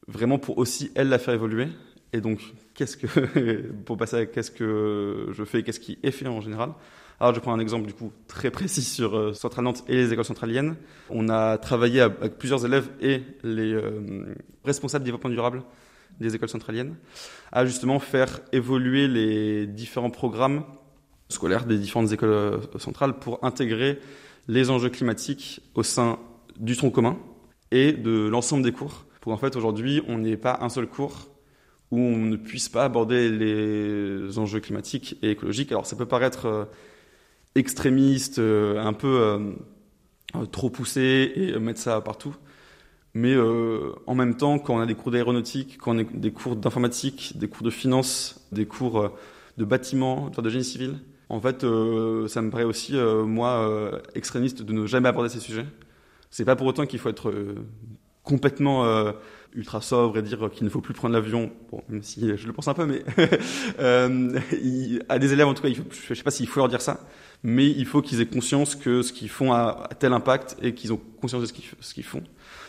[0.07, 1.69] vraiment pour aussi elle la faire évoluer.
[2.13, 2.41] Et donc,
[2.75, 6.71] qu'est-ce que, pour passer à qu'est-ce que je fais, qu'est-ce qui est fait en général.
[7.21, 10.13] Alors, je prends un exemple du coup très précis sur euh, Centrale Nantes et les
[10.13, 10.77] écoles centraliennes.
[11.11, 15.65] On a travaillé avec plusieurs élèves et les euh, responsables développement durable
[16.21, 16.95] des écoles centraliennes
[17.53, 20.65] à justement faire évoluer les différents programmes
[21.29, 23.99] scolaires des différentes écoles euh, centrales pour intégrer
[24.47, 26.19] les enjeux climatiques au sein
[26.59, 27.19] du tronc commun
[27.71, 29.05] et de l'ensemble des cours.
[29.21, 31.29] Pour en fait, aujourd'hui, on n'est pas un seul cours
[31.91, 35.73] où on ne puisse pas aborder les enjeux climatiques et écologiques.
[35.73, 36.65] Alors, ça peut paraître euh,
[37.55, 39.21] extrémiste, euh, un peu
[40.35, 42.37] euh, trop poussé et mettre ça partout.
[43.15, 43.35] Mais
[44.07, 47.33] en même temps, quand on a des cours d'aéronautique, quand on a des cours d'informatique,
[47.37, 49.11] des cours de finance, des cours
[49.57, 52.93] de bâtiment, de génie civil, en fait, ça me paraît aussi,
[53.27, 55.65] moi, extrémiste de ne jamais aborder ces sujets.
[56.31, 57.55] C'est pas pour autant qu'il faut être euh,
[58.23, 59.13] complètement euh,
[59.55, 61.51] ultra sobre et dire qu'il ne faut plus prendre l'avion.
[61.71, 63.03] Bon, même si je le pense un peu, mais
[63.81, 64.39] euh,
[65.09, 66.81] à des élèves en tout cas, il faut, je sais pas s'il faut leur dire
[66.81, 67.01] ça,
[67.43, 70.93] mais il faut qu'ils aient conscience que ce qu'ils font a, tel impact et qu'ils
[70.93, 72.23] ont conscience de ce qu'ils, font.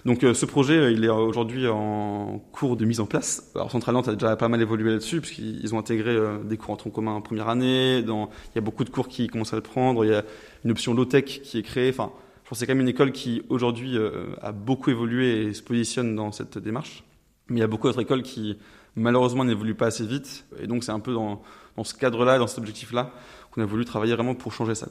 [0.05, 3.51] Donc euh, ce projet, il est aujourd'hui en cours de mise en place.
[3.55, 6.71] Alors Central Nantes a déjà pas mal évolué là-dessus, puisqu'ils ont intégré euh, des cours
[6.71, 8.01] en tronc commun en première année.
[8.01, 10.05] Dans, il y a beaucoup de cours qui commencent à le prendre.
[10.05, 10.23] Il y a
[10.63, 11.89] une option low-tech qui est créée.
[11.89, 12.11] Enfin,
[12.49, 15.62] pense que c'est quand même une école qui aujourd'hui euh, a beaucoup évolué et se
[15.62, 17.03] positionne dans cette démarche.
[17.47, 18.57] Mais il y a beaucoup d'autres écoles qui
[18.95, 20.45] malheureusement n'évoluent pas assez vite.
[20.59, 21.43] Et donc c'est un peu dans,
[21.77, 23.12] dans ce cadre-là, dans cet objectif-là,
[23.51, 24.88] qu'on a voulu travailler vraiment pour changer ça.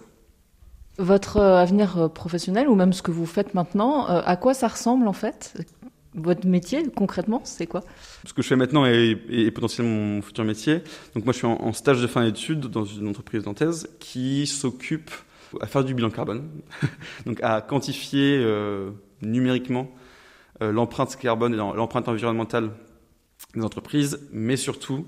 [0.98, 5.12] Votre avenir professionnel ou même ce que vous faites maintenant, à quoi ça ressemble en
[5.12, 5.54] fait?
[6.14, 7.82] Votre métier concrètement, c'est quoi?
[8.24, 10.82] Ce que je fais maintenant est, est, potentiellement mon futur métier.
[11.14, 14.46] Donc moi, je suis en, en stage de fin d'études dans une entreprise nantaise qui
[14.46, 15.10] s'occupe
[15.60, 16.48] à faire du bilan carbone,
[17.26, 18.90] donc à quantifier euh,
[19.22, 19.90] numériquement
[20.62, 22.70] euh, l'empreinte carbone et l'empreinte environnementale
[23.54, 25.06] des entreprises, mais surtout,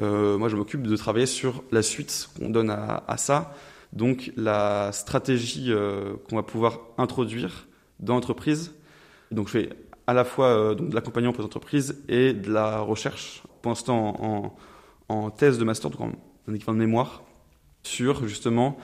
[0.00, 3.54] euh, moi, je m'occupe de travailler sur la suite qu'on donne à, ça,
[3.92, 5.72] donc la stratégie
[6.28, 7.66] qu'on va pouvoir introduire
[7.98, 8.74] dans l'entreprise.
[9.30, 9.70] Donc je fais
[10.06, 14.16] à la fois donc, de l'accompagnement pour les entreprises et de la recherche, pour l'instant
[14.22, 14.56] en,
[15.08, 16.12] en, thèse de master, donc en,
[16.48, 17.22] en équivalent de mémoire,
[17.82, 18.78] sur justement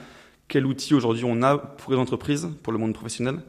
[0.47, 3.41] quel outil aujourd'hui on a pour les entreprises, pour le monde professionnel,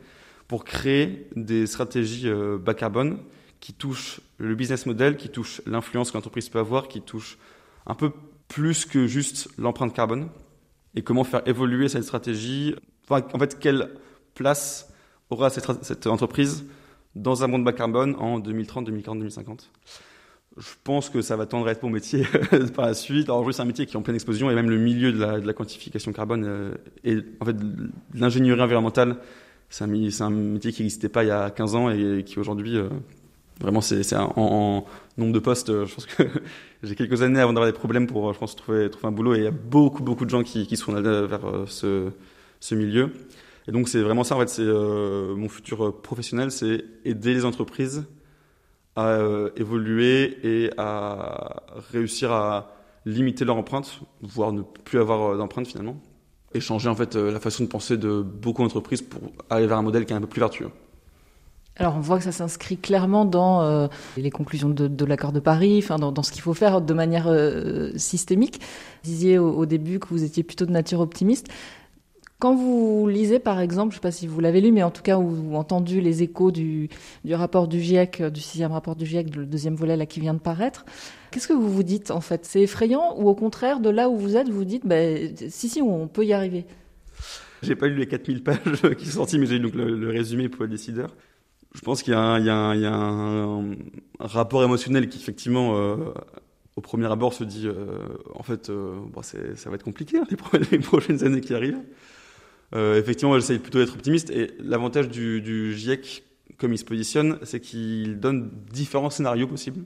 [0.46, 3.18] pour créer des stratégies euh, bas carbone
[3.61, 7.38] qui touchent le business model, qui touchent l'influence que l'entreprise peut avoir, qui touchent
[7.87, 8.12] un peu
[8.48, 10.28] plus que juste l'empreinte carbone,
[10.94, 12.74] et comment faire évoluer cette stratégie,
[13.11, 13.90] en fait, quelle
[14.34, 14.92] place
[15.30, 16.64] aura cette entreprise
[17.14, 19.70] dans un monde bas carbone en 2030, 2040, 2050
[20.59, 22.27] je pense que ça va tendre à être mon métier
[22.75, 23.29] par la suite.
[23.29, 25.53] Alors c'est un métier qui est en pleine explosion et même le milieu de la,
[25.53, 27.57] quantification carbone euh, et en fait
[28.14, 29.16] l'ingénierie environnementale,
[29.71, 32.88] c'est un, métier qui n'existait pas il y a 15 ans et qui aujourd'hui euh,
[33.61, 34.85] vraiment c'est en,
[35.16, 35.68] nombre de postes.
[35.68, 36.25] Je pense que
[36.83, 39.38] j'ai quelques années avant d'avoir des problèmes pour, je pense, trouver trouver un boulot et
[39.38, 42.11] il y a beaucoup beaucoup de gens qui, qui sont allés vers euh, ce,
[42.59, 43.12] ce milieu.
[43.68, 48.07] Et donc c'est vraiment ça en fait, c'est mon futur professionnel, c'est aider les entreprises
[48.98, 52.72] à euh, évoluer et à réussir à
[53.06, 55.96] limiter leur empreinte, voire ne plus avoir euh, d'empreinte finalement,
[56.52, 59.78] et changer en fait euh, la façon de penser de beaucoup d'entreprises pour aller vers
[59.78, 60.70] un modèle qui est un peu plus vertueux.
[61.76, 66.22] Alors on voit que ça s'inscrit clairement dans les conclusions de, l'accord de Paris, dans,
[66.24, 67.32] ce qu'il faut faire de manière
[67.94, 68.58] systémique.
[69.04, 71.46] Vous disiez au, début que vous étiez plutôt de nature optimiste.
[72.40, 74.92] Quand vous lisez, par exemple, je ne sais pas si vous l'avez lu, mais en
[74.92, 76.88] tout cas, ou entendu les échos du,
[77.33, 80.38] rapport du GIEC, du sixième rapport du GIEC, le deuxième volet là qui vient de
[80.38, 80.85] paraître,
[81.33, 82.44] qu'est-ce que vous vous dites en fait?
[82.44, 85.68] C'est effrayant ou au contraire, de là où vous êtes, vous vous dites, ben, si,
[85.68, 86.64] si, on peut y arriver?
[87.62, 88.59] J'ai pas lu les 4000 pages
[88.98, 91.16] qui sont sorties, mais j'ai lu donc le, résumé pour les décideurs.
[91.74, 93.77] Je pense qu'il y a un,
[94.20, 95.96] rapport émotionnel qui, effectivement, euh,
[96.77, 97.98] au premier abord, se dit, euh,
[98.33, 100.27] en fait, euh, bon, ça va être compliqué hein,
[100.70, 101.83] les prochaines années qui arrivent.
[102.74, 104.31] Euh, effectivement, j'essaye plutôt d'être optimiste.
[104.31, 106.24] Et l'avantage du, GIEC,
[106.59, 109.85] comme il se positionne, c'est qu'il donne différents scénarios possibles.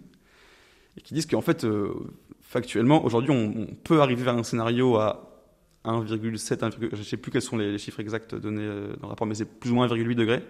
[0.97, 1.93] Et qui disent qu'en fait, euh,
[2.41, 5.29] factuellement, aujourd'hui, on, peut arriver vers un scénario à
[5.85, 9.27] 1,7, je ne sais plus quels sont les, chiffres exacts donnés euh, dans le rapport,
[9.27, 10.45] mais c'est plus ou moins 1,8 degrés,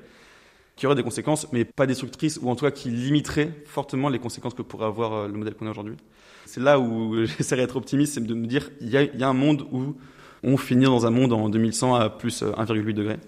[0.76, 4.18] qui aurait des conséquences, mais pas destructrices, ou en tout cas qui limiterait fortement les
[4.18, 5.96] conséquences que pourrait avoir le modèle qu'on a aujourd'hui.
[6.44, 9.32] C'est là où j'essaierai d'être optimiste, c'est de me dire, il y, y a un
[9.32, 9.94] monde où
[10.42, 13.18] on finit dans un monde en 2100 à plus 1,8 degré.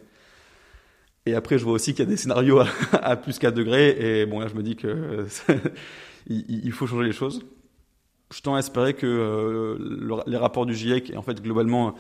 [1.27, 2.61] Et après, je vois aussi qu'il y a des scénarios
[2.93, 3.97] à, plus 4 degrés.
[3.99, 5.27] Et bon, là, je me dis que
[6.29, 7.45] il, faut changer les choses.
[8.33, 11.95] Je tends à espérer que euh, le, les rapports du GIEC, et en fait, globalement,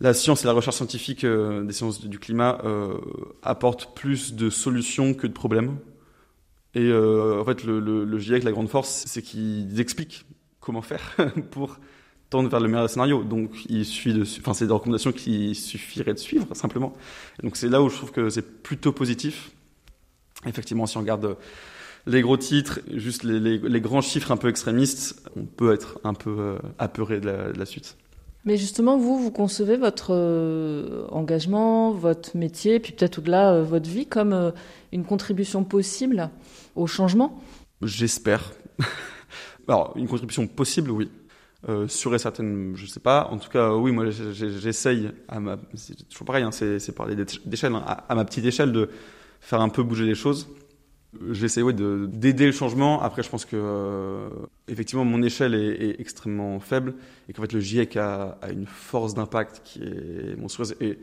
[0.00, 2.98] la science et la recherche scientifique euh, des sciences du climat euh,
[3.42, 5.78] apportent plus de solutions que de problèmes.
[6.74, 10.24] Et euh, en fait, le, GIEC, la grande force, c'est qu'ils expliquent
[10.60, 11.16] comment faire
[11.50, 11.78] pour
[12.30, 13.22] tendre vers le meilleur scénario.
[13.24, 16.94] Donc, il suffit de, enfin, c'est des recommandations qu'il suffirait de suivre, simplement.
[17.40, 19.50] Et donc, c'est là où je trouve que c'est plutôt positif.
[20.46, 21.36] Effectivement, si on regarde
[22.06, 25.98] les gros titres, juste les, les, les grands chiffres un peu extrémistes, on peut être
[26.04, 27.96] un peu euh, apeuré de la, de la suite.
[28.44, 33.90] Mais justement, vous, vous concevez votre euh, engagement, votre métier, puis peut-être au-delà euh, votre
[33.90, 34.52] vie comme euh,
[34.92, 36.30] une contribution possible
[36.76, 37.42] au changement?
[37.82, 38.52] J'espère.
[39.68, 41.10] Alors, une contribution possible, oui.
[41.68, 43.28] Euh, sûre et certaine, je sais pas.
[43.30, 45.10] En tout cas, oui, moi, j'essaye
[45.74, 48.88] c'est toujours pareil, hein, c'est parler d'échelle, hein, à, ma petite échelle de
[49.40, 50.48] faire un peu bouger les choses.
[51.30, 53.02] J'essaie ouais, d'aider le changement.
[53.02, 54.28] Après, je pense que euh,
[54.66, 56.94] effectivement mon échelle est, extrêmement faible
[57.28, 60.74] et qu'en fait le GIEC a, une force d'impact qui est monstrueuse.
[60.80, 60.98] Et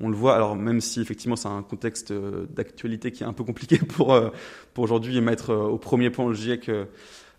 [0.00, 0.34] on le voit.
[0.34, 4.14] Alors même si effectivement c'est un contexte euh, d'actualité qui est un peu compliqué pour
[4.14, 4.30] euh,
[4.74, 6.70] pour aujourd'hui mettre euh, au premier plan le GIEC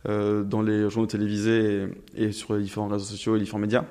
[0.06, 3.86] dans les journaux télévisés et, sur les différents réseaux sociaux et les différents médias.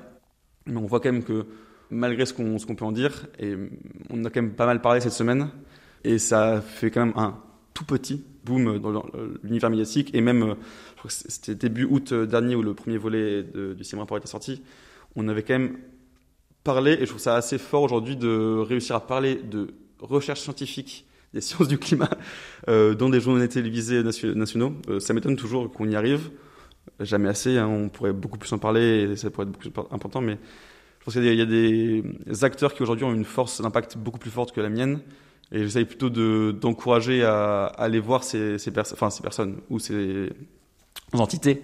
[0.65, 1.45] Mais on voit quand même que
[1.89, 3.55] malgré ce qu'on qu'on peut en dire, et
[4.09, 5.49] on a quand même pas mal parlé cette semaine,
[6.03, 7.37] et ça fait quand même un
[7.73, 9.05] tout petit boom dans
[9.43, 13.43] l'univers médiatique et même je crois que c'était début août dernier où le premier volet
[13.43, 14.63] du sixième rapport était sorti
[15.15, 15.77] on avait quand même
[16.63, 21.06] parlé et je trouve ça assez fort aujourd'hui de réussir à parler de recherche scientifique
[21.37, 22.09] des sciences du climat
[22.67, 26.31] euh, dans des journaux télévisés nationaux euh, ça m'étonne toujours qu'on y arrive.
[26.99, 29.83] Jamais assez hein, on pourrait beaucoup plus en parler et ça pourrait être beaucoup plus
[29.91, 30.37] important mais
[30.99, 32.03] je pense qu'il y, a des
[32.43, 34.99] acteurs qui aujourd'hui ont une force d'impact beaucoup plus forte que la mienne.
[35.53, 36.09] Et j'essaye plutôt
[36.51, 40.29] d'encourager de, à, aller voir ces, personnes ou ces
[41.13, 41.61] entités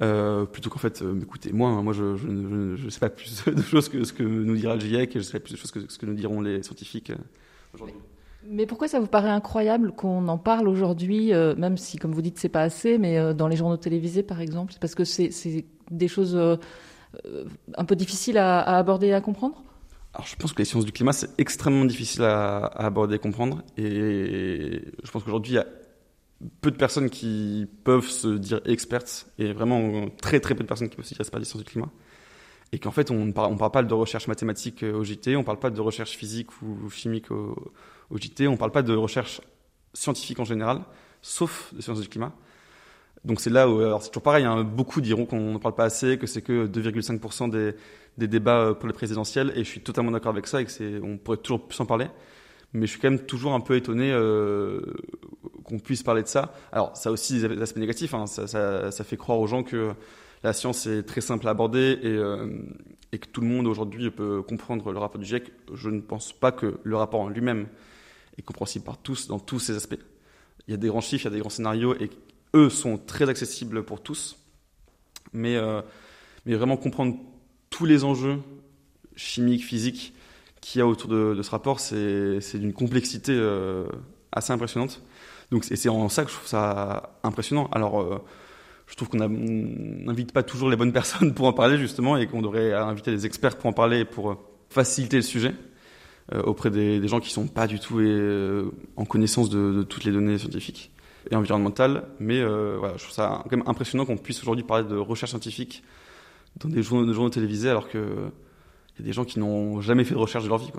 [0.00, 3.44] euh, plutôt qu'en fait euh, écoutez moi hein, moi je, je, je, sais pas plus
[3.46, 5.58] de choses que ce que nous dira le GIEC et je sais pas plus de
[5.58, 7.16] choses que ce que nous diront les scientifiques euh,
[7.74, 7.96] aujourd'hui.
[8.46, 12.22] Mais pourquoi ça vous paraît incroyable qu'on en parle aujourd'hui, euh, même si, comme vous
[12.22, 15.30] dites, c'est pas assez, mais euh, dans les journaux télévisés, par exemple, parce que c'est
[15.90, 16.56] des choses euh,
[17.76, 19.62] un peu difficiles à, aborder et à comprendre?
[20.12, 23.62] Alors, je pense que les sciences du climat, c'est extrêmement difficile à, aborder et comprendre.
[23.78, 25.66] Et je pense qu'aujourd'hui, il y a
[26.60, 30.90] peu de personnes qui peuvent se dire expertes, et vraiment très très peu de personnes
[30.90, 31.90] qui peuvent se dire expertes des sciences du climat.
[32.72, 35.60] Et qu'en fait, on ne parle pas de recherche mathématique au JT, on ne parle
[35.60, 37.72] pas de recherche physique ou chimique au,
[38.10, 39.40] au JT, on ne parle pas de recherche
[39.92, 40.82] scientifique en général,
[41.22, 42.32] sauf des sciences du climat.
[43.24, 45.84] Donc c'est là où, alors c'est toujours pareil, hein, beaucoup diront qu'on ne parle pas
[45.84, 47.74] assez, que c'est que 2,5% des,
[48.18, 51.00] des débats pour les présidentielles, et je suis totalement d'accord avec ça, et que c'est,
[51.02, 52.06] on pourrait toujours plus en parler.
[52.74, 54.80] Mais je suis quand même toujours un peu étonné euh,
[55.64, 56.52] qu'on puisse parler de ça.
[56.72, 59.62] Alors ça a aussi des aspects négatifs, hein, ça, ça, ça, fait croire aux gens
[59.62, 59.92] que
[60.42, 62.48] la science est très simple à aborder et, euh,
[63.12, 65.52] et que tout le monde aujourd'hui peut comprendre le rapport du GIEC.
[65.72, 67.68] Je ne pense pas que le rapport en lui-même
[68.38, 69.98] est compréhensible par tous dans tous ces aspects.
[70.66, 72.10] Il y a des grands chiffres, il y a des grands scénarios, et
[72.54, 74.36] eux sont très accessibles pour tous.
[75.32, 75.82] Mais, euh,
[76.46, 77.16] mais vraiment comprendre
[77.70, 78.38] tous les enjeux
[79.16, 80.14] chimiques, physiques
[80.60, 83.86] qu'il y a autour de, de ce rapport, c'est d'une complexité euh,
[84.32, 85.02] assez impressionnante.
[85.50, 87.68] Donc, et c'est en ça que je trouve ça impressionnant.
[87.72, 88.18] Alors, euh,
[88.86, 92.42] je trouve qu'on n'invite pas toujours les bonnes personnes pour en parler, justement, et qu'on
[92.42, 95.54] devrait inviter des experts pour en parler, pour faciliter le sujet.
[96.32, 100.12] Euh, auprès des, gens qui sont pas du tout euh, en connaissance de, toutes les
[100.12, 100.90] données scientifiques
[101.30, 102.04] et environnementales.
[102.18, 105.82] Mais euh, je trouve ça quand même impressionnant qu'on puisse aujourd'hui parler de recherche scientifique
[106.56, 110.18] dans des journaux, télévisés alors qu'il y a des gens qui n'ont jamais fait de
[110.18, 110.70] recherche de leur vie.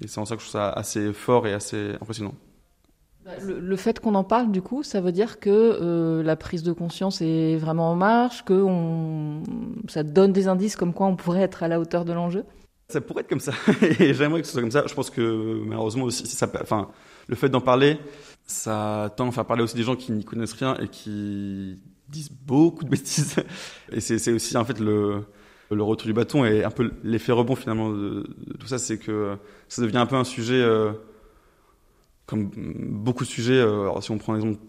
[0.00, 2.34] Et c'est en ça que je trouve ça assez fort et assez impressionnant.
[3.42, 6.72] Le, le fait qu'on en parle, du coup, ça veut dire que la prise de
[6.72, 8.64] conscience est vraiment en marche, que
[9.88, 12.44] ça donne des indices comme quoi on pourrait être à la hauteur de l'enjeu?
[12.88, 13.52] Ça pourrait être comme ça,
[14.00, 14.84] et j'aimerais que ce soit comme ça.
[14.86, 16.88] Je pense que malheureusement aussi, ça, enfin,
[17.26, 17.98] le fait d'en parler,
[18.46, 21.78] ça tend à faire parler aussi des gens qui n'y connaissent rien et qui
[22.08, 23.36] disent beaucoup de bêtises.
[23.92, 25.22] Et c'est aussi en fait le,
[25.70, 28.26] le retour du bâton et un peu l'effet rebond finalement de,
[28.58, 29.36] tout ça, c'est que
[29.68, 30.92] ça devient un peu un sujet euh,
[32.26, 33.58] comme beaucoup de sujets.
[33.58, 34.60] Euh, alors si on prend un exemple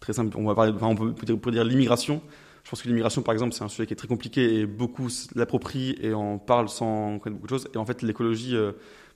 [0.00, 2.20] très simple, on va parler, enfin, on peut, dire l'immigration.
[2.66, 5.06] Je pense que l'immigration, par exemple, c'est un sujet qui est très compliqué et beaucoup
[5.36, 7.68] l'approprient et en parlent sans connaître beaucoup de choses.
[7.72, 8.72] Et en fait, l'écologie, euh,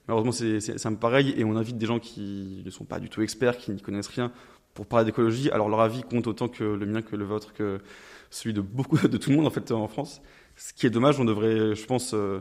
[0.07, 3.09] malheureusement, c'est un peu pareil et on invite des gens qui ne sont pas du
[3.09, 4.31] tout experts, qui n'y connaissent rien
[4.73, 5.51] pour parler d'écologie.
[5.51, 7.81] Alors leur avis compte autant que le mien, que le vôtre, que
[8.29, 10.21] celui de beaucoup, de tout le monde en fait en France.
[10.55, 12.39] Ce qui est dommage, on devrait, je pense, euh,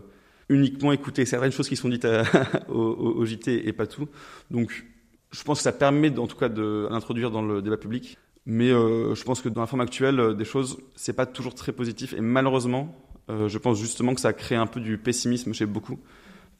[0.48, 2.06] uniquement écouter certaines choses qui sont dites
[2.68, 4.06] au, JT et pas tout.
[4.52, 4.86] Donc,
[5.32, 8.16] je pense que ça permet, en tout cas, d'introduire dans le débat public
[8.47, 11.55] mais euh, je pense que dans la forme actuelle euh, des choses, c'est pas toujours
[11.55, 12.14] très positif.
[12.14, 12.95] Et malheureusement,
[13.28, 15.99] euh, je pense justement que ça crée un peu du pessimisme chez beaucoup.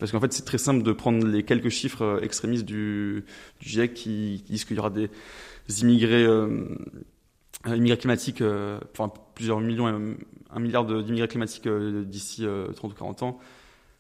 [0.01, 3.23] Parce qu'en fait, c'est très simple de prendre les quelques chiffres euh, extrémistes du,
[3.61, 5.11] du GIEC qui, qui disent qu'il y aura des
[5.83, 6.75] immigrés, euh,
[7.67, 10.17] immigrés climatiques, euh, enfin plusieurs millions,
[10.51, 13.39] un milliard d'immigrés climatiques d'ici 30 ou 40 ans.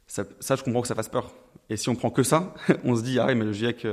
[0.06, 1.32] Ça, ça, je comprends que ça fasse peur.
[1.68, 2.54] Et si on prend que ça,
[2.84, 3.86] on se dit, ah ouais, mais le GIEC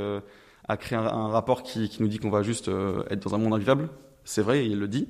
[0.67, 3.37] a créé un, rapport qui, qui, nous dit qu'on va juste euh, être dans un
[3.37, 3.89] monde invivable.
[4.23, 5.07] C'est vrai, il le dit,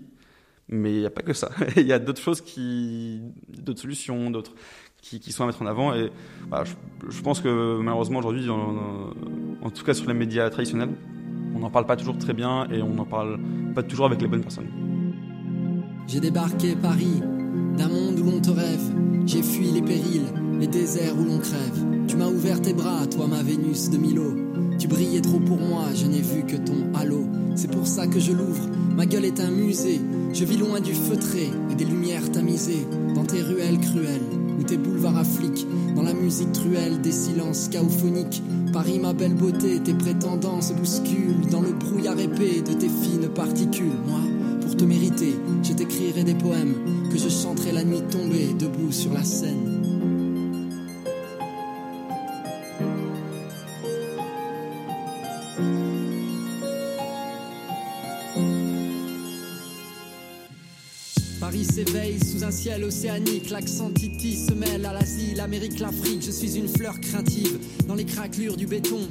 [0.69, 1.49] mais il n'y a pas que ça.
[1.75, 4.53] il y a d'autres choses qui, d'autres solutions, d'autres
[5.01, 5.93] qui, qui, sont à mettre en avant.
[5.95, 6.11] Et
[6.49, 6.73] bah, je,
[7.09, 9.13] je, pense que malheureusement aujourd'hui, en,
[9.61, 10.93] en, tout cas sur les médias traditionnels,
[11.55, 13.39] on n'en parle pas toujours très bien et on n'en parle
[13.73, 14.69] pas toujours avec les bonnes personnes.
[16.07, 17.21] J'ai débarqué Paris,
[17.77, 18.93] d'un monde où l'on te rêve.
[19.25, 20.27] J'ai fui les périls,
[20.59, 22.05] les déserts où l'on crève.
[22.07, 24.46] Tu m'as ouvert tes bras, toi ma Vénus de Milo.
[24.79, 27.25] Tu brillais trop pour moi, je n'ai vu que ton halo.
[27.55, 29.99] C'est pour ça que je l'ouvre, ma gueule est un musée.
[30.33, 32.85] Je vis loin du feutré et des lumières tamisées.
[33.15, 34.21] Dans tes ruelles cruelles
[34.59, 35.65] ou tes boulevards affliques.
[35.95, 38.43] Dans la musique truelle des silences chaophoniques.
[38.71, 41.49] Paris, ma belle beauté, tes prétendants se bousculent.
[41.49, 43.97] Dans le brouillard épais de tes fines particules.
[44.07, 44.19] Moi,
[44.61, 46.75] pour te mériter, je t'écrirai des poèmes
[47.11, 49.76] que je chanterai la nuit tombée, debout sur la scène.
[62.47, 66.21] Un ciel océanique, l'accent Titi se mêle à l'Asie, l'Amérique, l'Afrique.
[66.21, 69.01] Je suis une fleur craintive dans les craquelures du béton.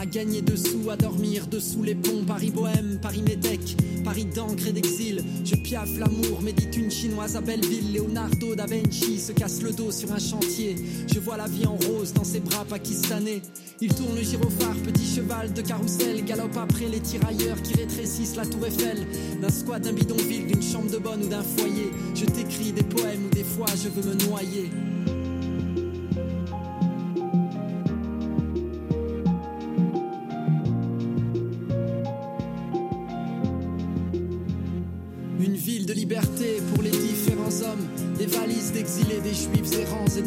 [0.00, 2.22] À gagner dessous, à dormir dessous les ponts.
[2.24, 3.60] Paris bohème, Paris médec,
[4.04, 5.24] Paris d'encre et d'exil.
[5.44, 7.94] Je piaffe l'amour, médite une chinoise à Belleville.
[7.94, 10.76] Leonardo da Vinci se casse le dos sur un chantier.
[11.12, 13.42] Je vois la vie en rose dans ses bras pakistanais.
[13.80, 16.24] Il tourne le gyrophare, petit cheval de carrousel.
[16.24, 19.04] Galope après les tirailleurs qui rétrécissent la tour Eiffel.
[19.42, 21.90] D'un squat, d'un bidonville, d'une chambre de bonne ou d'un foyer.
[22.14, 24.70] Je t'écris des poèmes où des fois je veux me noyer.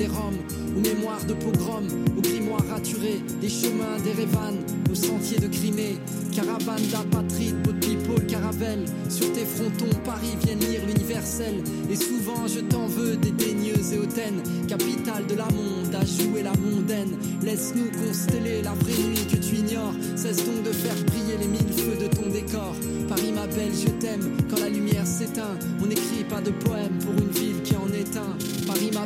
[0.01, 1.87] Des aux mémoires de pogroms,
[2.17, 4.57] aux grimoires raturés, des chemins, des révanes,
[4.89, 5.97] aux sentiers de Crimée,
[6.33, 12.61] caravane d'apatrides, beau people, caravelle, sur tes frontons, Paris viennent lire l'universel, et souvent je
[12.61, 18.63] t'en veux, dédaigneuse et hautaine, capitale de la monde, à jouer la mondaine, laisse-nous consteller
[18.63, 22.07] la vraie nuit que tu ignores, cesse donc de faire briller les mille feux de
[22.07, 22.75] ton décor,
[23.07, 26.90] Paris m'appelle, je t'aime, quand la lumière s'éteint, on n'écrit pas de poème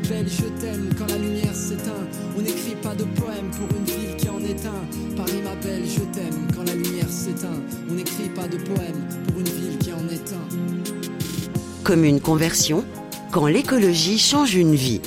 [0.06, 1.92] m'appelle, je t'aime quand la lumière s'éteint.
[2.38, 5.16] On n'écrit pas de poème pour une ville qui en est un.
[5.16, 7.62] Paris m'appelle, je t'aime quand la lumière s'éteint.
[7.90, 11.84] On n'écrit pas de poème pour une ville qui en est un.
[11.84, 12.84] Comme une conversion,
[13.32, 15.02] quand l'écologie change une vie.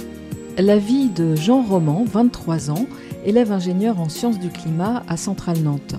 [0.56, 2.86] La vie de Jean Roman, 23 ans,
[3.24, 5.94] élève ingénieur en sciences du climat à Centrale Nantes.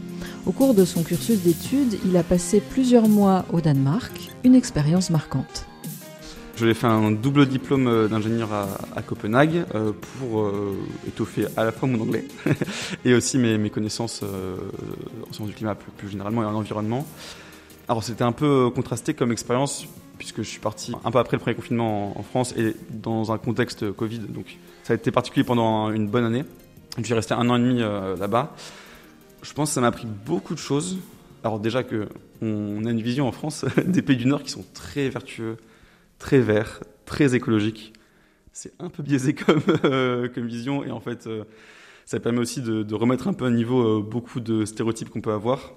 [0.45, 5.09] Au cours de son cursus d'études, il a passé plusieurs mois au Danemark, une expérience
[5.09, 5.67] marquante.
[6.59, 10.75] J'ai fait un double diplôme euh, d'ingénieur à, Copenhague euh, pour euh,
[11.07, 12.25] étoffer à la fois mon anglais
[13.05, 17.05] et aussi mes, connaissances en sciences du climat plus, généralement et en environnement.
[17.87, 19.85] Alors c'était un peu contrasté comme expérience
[20.17, 23.37] puisque je suis parti un peu après le premier confinement en, France et dans un
[23.37, 24.19] contexte Covid.
[24.19, 26.43] Donc ça a été particulier pendant une bonne année.
[26.97, 27.79] Je suis resté un an et demi
[28.19, 28.53] là-bas.
[29.43, 30.97] Je pense que ça m'a appris beaucoup de choses.
[31.43, 32.09] Alors déjà que
[32.41, 35.57] on a une vision en France des pays du Nord qui sont très vertueux,
[36.19, 37.93] très verts, très écologiques.
[38.51, 41.45] C'est un peu biaisé comme, euh, comme vision et en fait euh,
[42.05, 45.31] ça permet aussi de, remettre un peu à niveau euh, beaucoup de stéréotypes qu'on peut
[45.31, 45.73] avoir.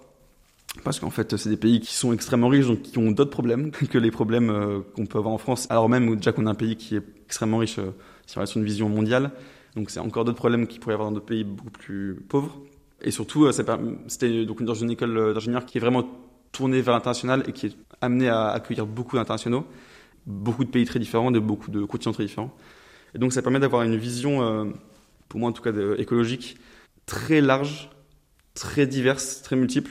[0.84, 3.70] Parce qu'en fait, c'est des pays qui sont extrêmement riches, donc qui ont d'autres problèmes
[3.72, 5.66] que les problèmes qu'on peut avoir en France.
[5.68, 7.78] Alors même déjà qu'on a un pays qui est extrêmement riche
[8.26, 9.32] si on une vision mondiale,
[9.76, 12.58] donc c'est encore d'autres problèmes qu'il pourrait y avoir dans d'autres pays beaucoup plus pauvres.
[13.02, 16.08] Et surtout, c'était donc une école d'ingénieurs qui est vraiment
[16.52, 19.66] tournée vers l'international et qui est amenée à accueillir beaucoup d'internationaux,
[20.26, 22.54] beaucoup de pays très différents, de beaucoup de continents très différents.
[23.14, 24.64] Et donc ça permet d'avoir une vision, euh,
[25.28, 26.56] pour moi en tout cas écologique,
[27.06, 27.90] très large,
[28.54, 29.90] très diverse, très multiple.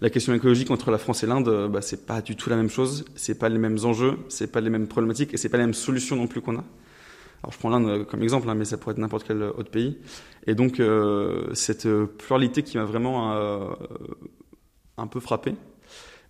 [0.00, 2.70] La question écologique entre la France et l'Inde, bah, c'est pas du tout la même
[2.70, 5.64] chose, c'est pas les mêmes enjeux, c'est pas les mêmes problématiques et c'est pas les
[5.64, 6.64] mêmes solutions non plus qu'on a.
[7.42, 9.98] Alors je prends l'Inde comme exemple, hein, mais ça pourrait être n'importe quel autre pays.
[10.46, 11.88] Et donc euh, cette
[12.18, 13.70] pluralité qui m'a vraiment euh,
[14.96, 15.54] un peu frappé.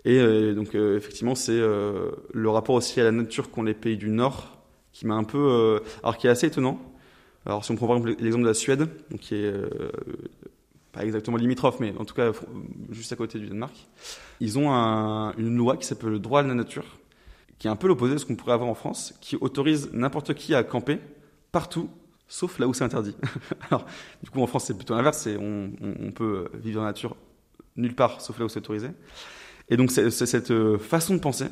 [0.04, 4.08] Et euh, donc effectivement, c'est le rapport aussi à la nature qu'ont les pays du
[4.08, 4.58] Nord
[4.92, 6.80] qui m'a un peu, alors qui est assez étonnant.
[7.46, 8.88] Alors si on prend par exemple l'exemple de la Suède,
[9.20, 9.52] qui est
[10.92, 12.32] pas exactement limitrophe, mais en tout cas
[12.90, 13.74] juste à côté du Danemark,
[14.40, 16.84] ils ont un, une loi qui s'appelle le droit de la nature
[17.62, 20.34] qui est un peu l'opposé de ce qu'on pourrait avoir en France, qui autorise n'importe
[20.34, 20.98] qui à camper
[21.52, 21.88] partout,
[22.26, 23.14] sauf là où c'est interdit.
[23.70, 23.86] Alors,
[24.20, 27.14] du coup, en France, c'est plutôt l'inverse, on, on, peut vivre la nature
[27.76, 28.88] nulle part, sauf là où c'est autorisé.
[29.68, 31.46] Et donc, c'est, cette euh, façon de penser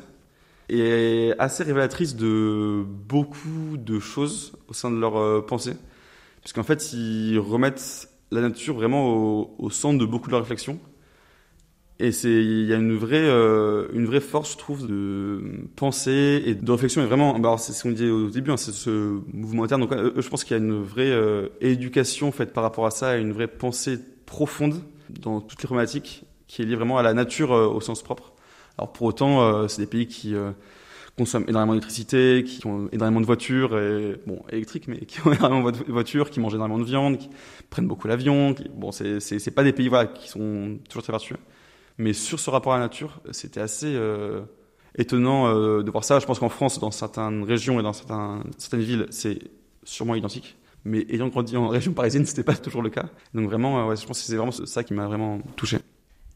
[0.69, 5.73] est assez révélatrice de beaucoup de choses au sein de leur euh, pensée,
[6.41, 10.79] puisqu'en fait, ils remettent la nature vraiment au, centre de beaucoup de leurs réflexions
[11.99, 16.55] et il y a une vraie, euh, une vraie force, je trouve, de pensée et
[16.55, 17.03] de réflexion.
[17.03, 19.81] Et vraiment, bah c'est ce qu'on disait au début, hein, c'est ce mouvement interne.
[19.81, 21.13] Donc, je pense qu'il y a une vraie
[21.59, 26.61] éducation faite par rapport à ça, une vraie pensée profonde dans toutes les problématiques qui
[26.61, 28.33] est liée vraiment à la nature euh, au sens propre.
[28.77, 30.33] Alors, pour autant, c'est des pays qui
[31.17, 33.77] consomment énormément d'électricité, qui ont énormément de voitures,
[34.25, 37.29] bon, électriques, mais qui ont énormément de voitures, qui mangent énormément de viande, qui
[37.69, 38.55] prennent beaucoup l'avion.
[38.73, 41.35] Bon, c'est, pas des pays voilà, qui sont toujours très vertueux.
[41.97, 44.41] Mais sur ce rapport à la nature, c'était assez euh,
[44.97, 46.19] étonnant euh, de voir ça.
[46.19, 49.39] Je pense qu'en France, dans certaines régions et dans certaines villes, c'est
[49.83, 50.57] sûrement identique.
[50.83, 53.05] Mais ayant grandi en région parisienne, c'était pas toujours le cas.
[53.33, 55.77] Donc vraiment, euh, je pense que c'est vraiment ça qui m'a vraiment touché.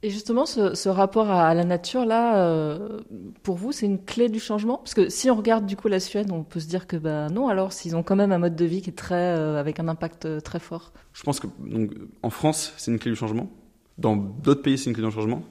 [0.03, 2.99] Et justement, ce, rapport à, la nature, là, euh,
[3.41, 4.77] pour vous, c'est une clé du changement?
[4.77, 7.29] Parce que si on regarde du coup la Suède, on peut se dire que bah,
[7.29, 9.87] non, alors s'ils ont quand même un mode de vie qui est très, avec un
[9.87, 10.93] impact très fort.
[11.13, 11.91] Je pense que donc,
[12.21, 13.49] en France, c'est une clé du changement.
[13.97, 15.43] Dans d'autres pays, c'est une clé du changement.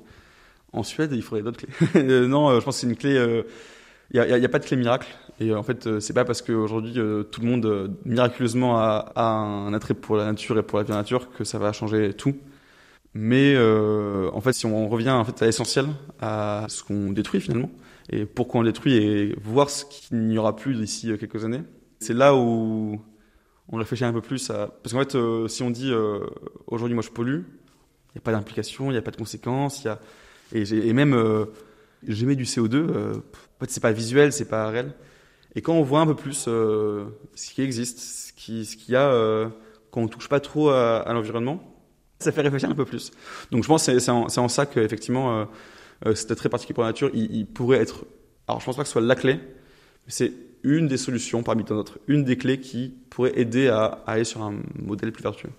[0.75, 1.69] En Suède, il faudrait d'autres clés.
[1.97, 3.13] Euh, non, euh, je pense que c'est une clé.
[3.13, 5.09] Il euh, n'y a, pas de clé miracle.
[5.41, 10.17] Et en fait, c'est pas parce qu'aujourd'hui tout le monde miraculeusement a, un attrait pour
[10.17, 12.37] la nature et pour la nature que ça va changer tout.
[13.15, 15.87] Mais en fait, si on revient en fait à l'essentiel,
[16.21, 17.71] à ce qu'on détruit finalement,
[18.11, 21.63] et pourquoi on détruit, et voir ce qu'il n'y aura plus d'ici quelques années,
[22.01, 23.01] c'est là où
[23.69, 24.69] on réfléchit un peu plus à.
[24.83, 25.17] Parce qu'en fait,
[25.49, 25.93] si on dit
[26.67, 29.85] aujourd'hui moi je pollue, il n'y a pas d'implication, il n'y a pas de conséquences,
[29.85, 30.01] y a
[30.53, 31.47] et, même, euh,
[32.07, 34.93] j'émets du CO2, euh, en fait, c'est pas visuel, c'est pas réel.
[35.57, 38.97] Et quand on voit un peu plus euh, ce qui existe, ce qu'il ce y
[38.97, 39.49] a, euh,
[39.91, 41.74] quand on touche pas trop à, l'environnement,
[42.19, 43.11] ça fait réfléchir un peu plus.
[43.51, 45.47] Donc je pense que c'est en, ça qu'effectivement,
[46.15, 47.11] c'était très particulier pour la nature.
[47.15, 48.05] Il, pourrait être,
[48.49, 49.41] alors je pense pas que ce soit la clé,
[50.07, 54.25] C'est une des solutions parmi tant d'autres, une des clés qui pourrait aider à, aller
[54.25, 55.51] sur un modèle plus vertueux.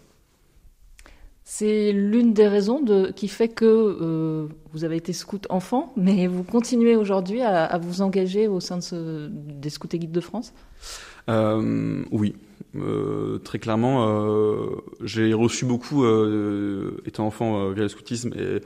[1.47, 2.83] C'est l'une des raisons
[3.15, 8.01] qui fait que euh, vous avez été scout enfant, mais vous continuez aujourd'hui à, vous
[8.01, 10.53] engager au sein des scouts et guides de France?
[10.55, 12.35] euh, Oui,
[12.75, 14.07] euh, très clairement.
[14.07, 14.67] euh,
[15.01, 18.61] J'ai reçu beaucoup, euh, étant enfant, euh, via le scoutisme, et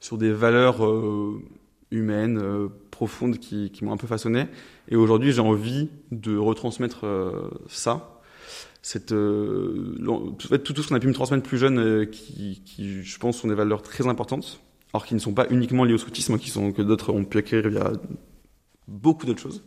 [0.00, 1.40] sur des valeurs euh,
[1.90, 4.46] humaines euh, profondes qui, qui m'ont un peu façonné.
[4.88, 8.10] Et aujourd'hui, j'ai envie de retransmettre euh, ça
[8.82, 9.96] cette, euh,
[10.38, 13.38] tout, tout, ce qu'on a pu me transmettre plus jeune, euh, qui, qui, je pense,
[13.38, 14.60] sont des valeurs très importantes,
[14.92, 17.38] alors qui ne sont pas uniquement liées au scoutisme, qui sont que d'autres ont pu
[17.38, 17.92] acquérir via
[18.86, 19.64] beaucoup d'autres choses.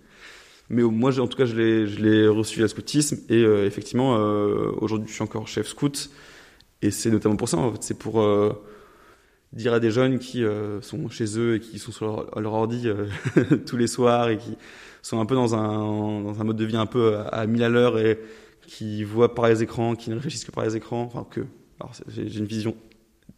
[0.70, 4.72] Mais moi, en tout cas, je l'ai reçu via le scoutisme, et euh, effectivement, euh,
[4.82, 6.10] aujourd'hui, je suis encore chef scout,
[6.82, 8.52] et c'est notamment pour ça, en fait, c'est pour euh,
[9.54, 10.44] dire à des jeunes qui
[10.82, 12.88] sont chez eux et qui sont sur leur, ordi
[13.66, 14.58] tous les soirs et qui
[15.02, 17.64] sont un peu dans un, dans un mode de vie un peu à, à mille
[17.64, 18.20] à l'heure et
[18.68, 21.42] qui voient par les écrans, qui ne réfléchissent que par les écrans, enfin que,
[21.80, 22.76] alors j'ai une vision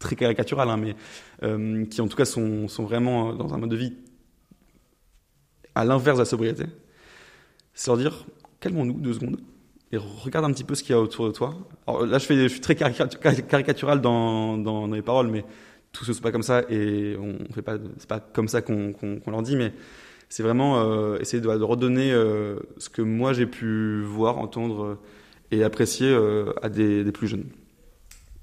[0.00, 3.76] très caricaturale, hein, mais qui en tout cas sont, sont vraiment dans un mode de
[3.76, 3.94] vie
[5.76, 6.64] à l'inverse de la sobriété.
[7.80, 8.26] C'est leur dire,
[8.60, 9.40] calmons-nous deux secondes
[9.90, 11.54] et regarde un petit peu ce qu'il y a autour de toi.
[11.86, 15.46] Alors là, je, suis très caricatural dans, dans, les paroles, mais
[15.90, 18.92] tout se passe pas comme ça et on fait pas, c'est pas comme ça qu'on
[18.92, 19.72] qu qu leur dit, mais
[20.28, 24.98] c'est vraiment euh, essayer de, redonner euh, ce que moi j'ai pu voir, entendre
[25.50, 27.46] et apprécier euh, à des, des, plus jeunes.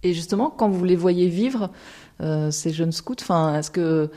[0.01, 1.69] Et justement, quand vous les voyez vivre,
[2.21, 3.13] euh, ces jeunes scouts,
[3.53, 4.09] est-ce que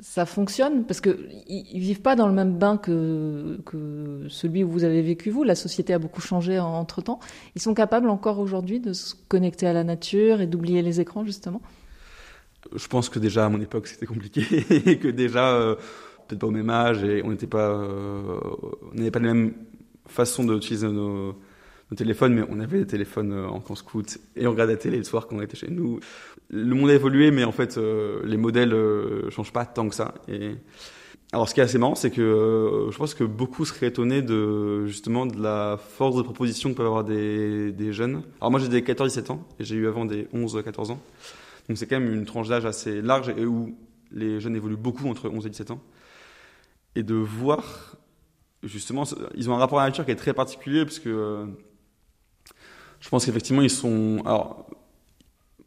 [0.00, 4.70] ça fonctionne Parce qu'ils ne vivent pas dans le même bain que, que celui où
[4.70, 5.44] vous avez vécu vous.
[5.44, 7.20] La société a beaucoup changé entre-temps.
[7.54, 11.24] Ils sont capables encore aujourd'hui de se connecter à la nature et d'oublier les écrans,
[11.24, 11.60] justement?
[12.74, 14.42] Je pense que déjà à mon époque c'était compliqué
[14.90, 15.74] et que déjà, euh,
[16.26, 18.38] peut-être pas au même âge et on n'était pas, euh,
[18.90, 19.54] on n'avait pas la même
[20.06, 21.34] façon d'utiliser nos
[21.94, 24.98] nos téléphones, mais on avait des téléphones en camp scout et on regardait la télé
[24.98, 26.00] le soir quand on était chez nous.
[26.50, 29.94] Le monde a évolué, mais en fait, euh, les modèles euh, changent pas tant que
[29.94, 30.14] ça.
[30.28, 30.56] Et
[31.32, 34.22] alors, ce qui est assez marrant, c'est que euh, je pense que beaucoup seraient étonnés
[34.22, 38.22] de justement de la force de proposition que peuvent avoir des, des jeunes.
[38.40, 41.00] Alors moi, j'ai des 14-17 ans et j'ai eu avant des 11-14 ans,
[41.68, 43.76] donc c'est quand même une tranche d'âge assez large et où
[44.10, 45.80] les jeunes évoluent beaucoup entre 11 et 17 ans.
[46.96, 47.96] Et de voir
[48.62, 51.46] justement, ils ont un rapport à la nature qui est très particulier parce que
[53.04, 54.22] je pense qu'effectivement, ils sont.
[54.24, 54.66] Alors,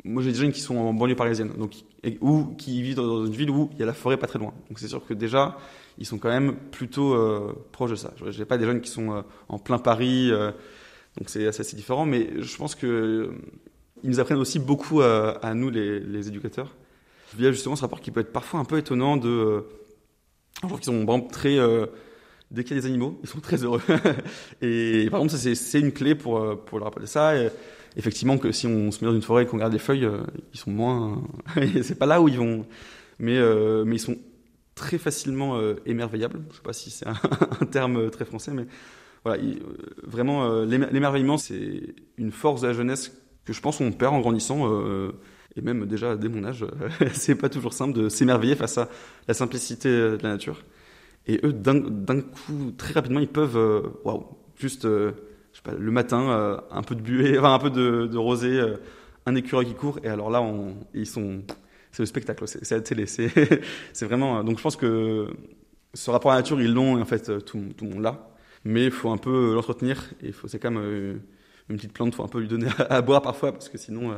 [0.03, 1.75] moi, j'ai des jeunes qui sont en banlieue parisienne, donc,
[2.19, 4.53] ou qui vivent dans une ville où il y a la forêt pas très loin.
[4.69, 5.55] Donc, c'est sûr que déjà,
[5.99, 8.11] ils sont quand même plutôt euh, proches de ça.
[8.25, 10.51] Je n'ai pas des jeunes qui sont euh, en plein Paris, euh,
[11.15, 13.31] donc c'est assez, différent, mais je pense que
[14.01, 16.75] ils nous apprennent aussi beaucoup à, nous, les, les, éducateurs,
[17.35, 19.63] via justement ce rapport qui peut être parfois un peu étonnant de.
[20.63, 21.57] Alors qu'ils sont vraiment très
[22.51, 23.81] dès qu'il y a des animaux, ils sont très heureux.
[24.61, 27.33] et par contre, c'est une clé pour, euh, leur rappeler ça.
[27.95, 30.21] Effectivement, que si on se met dans une forêt et qu'on regarde des feuilles, euh,
[30.53, 31.23] ils sont moins.
[31.81, 32.65] c'est pas là où ils vont.
[33.19, 34.17] Mais, euh, ils sont
[34.75, 36.39] très facilement émerveillables.
[36.51, 37.07] Je sais pas si c'est
[37.61, 38.67] un, terme très français, mais
[39.23, 39.59] voilà, il,
[40.03, 43.11] vraiment, l'émerveillement, c'est une force de la jeunesse
[43.43, 44.71] que je pense qu'on perd en grandissant.
[45.55, 46.63] et même déjà dès mon âge,
[47.13, 48.87] c'est pas toujours simple de s'émerveiller face à
[49.27, 50.61] la simplicité de la nature.
[51.27, 53.57] Et eux, d'un coup, très rapidement, ils peuvent,
[54.05, 55.11] waouh, wow, juste, euh,
[55.51, 58.17] je sais pas, le matin, euh, un peu de buée, enfin un peu de, de
[58.17, 58.77] rosée, euh,
[59.25, 60.43] un écureuil qui court, et alors là,
[60.93, 61.43] ils sont,
[61.91, 63.29] c'est le spectacle, c'est la télé, c'est
[64.05, 64.43] vraiment.
[64.43, 65.27] Donc je pense que
[65.93, 68.29] ce rapport à la nature, ils l'ont, en fait, tout, le monde l'a,
[68.63, 71.19] mais il faut un peu l'entretenir, et c'est quand même
[71.69, 74.15] une petite plante, il faut un peu lui donner à, boire parfois, parce que sinon,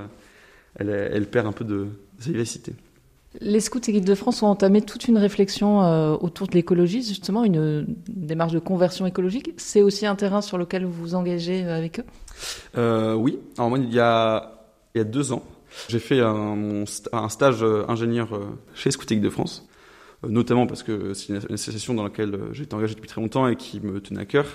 [0.75, 1.87] elle, perd un peu de
[2.19, 2.73] sa vivacité.
[3.41, 7.03] Les scouts et guides de France ont entamé toute une réflexion euh, autour de l'écologie,
[7.03, 9.53] justement, une, démarche de conversion écologique.
[9.57, 12.05] C'est aussi un terrain sur lequel vous vous engagez avec eux?
[12.77, 13.37] Euh, Oui.
[13.57, 14.55] Alors, moi, il y a,
[14.95, 15.43] deux ans,
[15.87, 16.85] j'ai fait un,
[17.29, 18.29] stage ingénieur
[18.73, 19.67] chez Scouts et Guides de France,
[20.27, 23.79] notamment parce que c'est une, association dans laquelle j'étais engagé depuis très longtemps et qui
[23.79, 24.45] me tenait à cœur.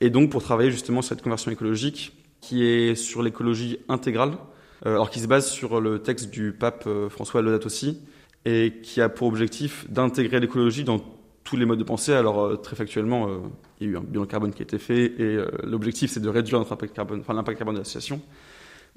[0.00, 4.51] Et donc, pour travailler justement sur cette conversion écologique qui est sur l'écologie intégrale, euh,
[4.84, 8.00] alors qui se base sur le texte du pape François Laudato Si,
[8.44, 11.00] et qui a pour objectif d'intégrer l'écologie dans
[11.44, 12.12] tous les modes de pensée.
[12.12, 13.38] Alors euh, très factuellement, euh,
[13.80, 16.20] il y a eu un bilan carbone qui a été fait et euh, l'objectif c'est
[16.20, 18.20] de réduire notre impact carbone, enfin l'impact carbone de l'association.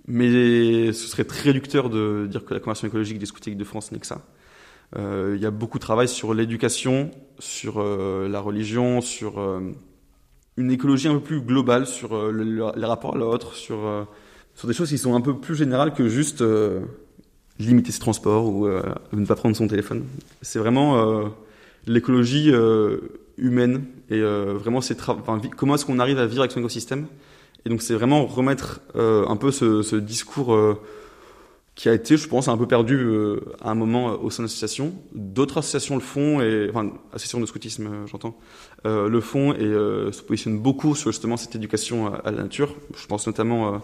[0.07, 3.91] Mais ce serait très réducteur de dire que la conversion écologique des scoutiques de France
[3.91, 4.21] n'est que ça.
[4.95, 7.09] il y a beaucoup de travail sur l'éducation,
[7.39, 9.39] sur la religion, sur
[10.57, 14.07] une écologie un peu plus globale, sur le, le, les rapports à l'autre, sur,
[14.55, 16.43] sur des choses qui sont un peu plus générales que juste
[17.59, 18.81] limiter ses transports ou euh,
[19.13, 20.05] ne pas prendre son téléphone.
[20.41, 21.25] C'est vraiment euh,
[21.87, 22.99] l'écologie euh,
[23.37, 27.07] humaine et vraiment c'est enfin, comment est-ce qu'on arrive à vivre avec son écosystème.
[27.65, 30.55] Et donc c'est vraiment remettre un peu ce, ce discours
[31.75, 34.43] qui a été, je pense, un peu perdu euh, à un moment euh, au sein
[34.43, 34.93] de l'association.
[35.13, 38.37] D'autres associations le font, et, enfin, associations de scoutisme, euh, j'entends,
[38.85, 39.59] euh, le font et
[40.13, 42.73] se positionnent beaucoup sur justement cette éducation à, la nature.
[42.95, 43.81] Je pense notamment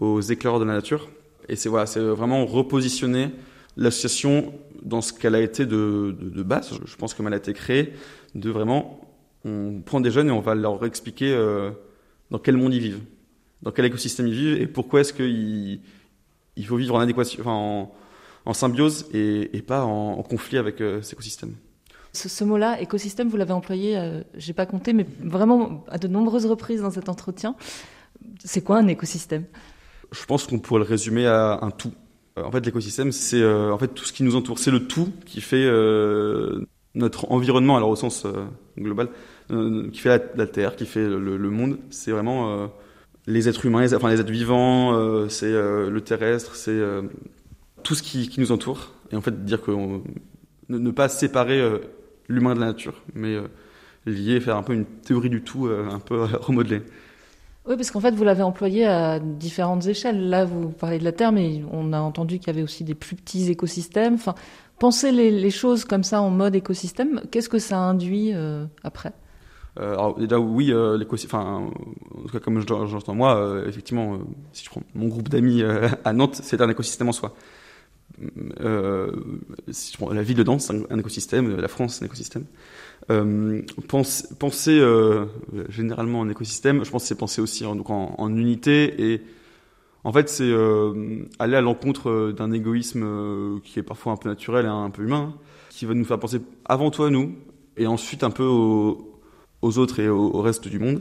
[0.00, 1.08] aux éclaireurs de la nature.
[1.48, 3.30] Et c'est voilà, c'est vraiment repositionner
[3.76, 6.78] l'association dans ce qu'elle a été de, base.
[6.84, 7.92] Je pense comme elle a été créée,
[8.34, 9.00] de vraiment,
[9.44, 11.34] on prend des jeunes et on va leur expliquer
[12.30, 13.00] dans quel monde ils vivent,
[13.62, 15.80] dans quel écosystème ils vivent et pourquoi est-ce qu'ils
[16.56, 17.90] il faut vivre en adéquation,
[18.44, 21.54] en, symbiose et, pas en, conflit avec euh, cet écosystème.
[22.12, 26.46] Ce, mot-là, écosystème, vous l'avez employé, euh, j'ai pas compté, mais vraiment à de nombreuses
[26.46, 27.56] reprises dans cet entretien.
[28.44, 29.44] C'est quoi un écosystème?
[30.14, 31.92] Je pense qu'on pourrait le résumer à un tout.
[32.38, 34.58] Euh, en fait, l'écosystème, c'est euh, en fait tout ce qui nous entoure.
[34.58, 35.68] C'est le tout qui fait
[36.94, 38.26] notre environnement, alors au sens
[38.78, 39.08] global,
[39.48, 41.78] qui fait la, Terre, qui fait le, monde.
[41.90, 42.70] C'est vraiment
[43.26, 47.02] les êtres humains, enfin les êtres vivants, euh, c'est euh, le terrestre, c'est euh,
[47.82, 48.92] tout ce qui, qui, nous entoure.
[49.10, 51.62] Et en fait, dire que ne, ne, pas séparer
[52.28, 53.36] l'humain de la nature, mais
[54.06, 56.82] lier, faire un peu une théorie du tout, un peu remodelée.
[57.66, 60.28] Oui, parce qu'en fait, vous l'avez employé à différentes échelles.
[60.28, 62.94] Là, vous parlez de la Terre, mais on a entendu qu'il y avait aussi des
[62.94, 64.14] plus petits écosystèmes.
[64.14, 64.34] Enfin,
[64.78, 68.34] penser les, choses comme ça en mode écosystème, qu'est-ce que ça induit
[68.82, 69.12] après?
[69.80, 71.68] Euh, alors déjà oui, euh, enfin
[72.14, 74.18] en tout cas comme j'entends moi, euh, effectivement,
[74.52, 75.62] si je prends mon groupe d'amis
[76.04, 77.34] à Nantes, c'est un écosystème en soi.
[79.68, 82.44] si je prends la ville de Nantes, c'est un, écosystème, la France, c'est un écosystème.
[83.88, 84.82] Pense, penser
[85.68, 89.22] généralement en écosystème, je pense que c'est penser aussi en, unité et
[90.04, 90.50] en fait c'est
[91.38, 95.34] aller à l'encontre d'un égoïsme qui est parfois un peu naturel et un peu humain,
[95.68, 97.34] qui va nous faire penser avant tout à nous
[97.76, 99.14] et ensuite un peu au,
[99.64, 101.00] aux autres et au, reste du monde.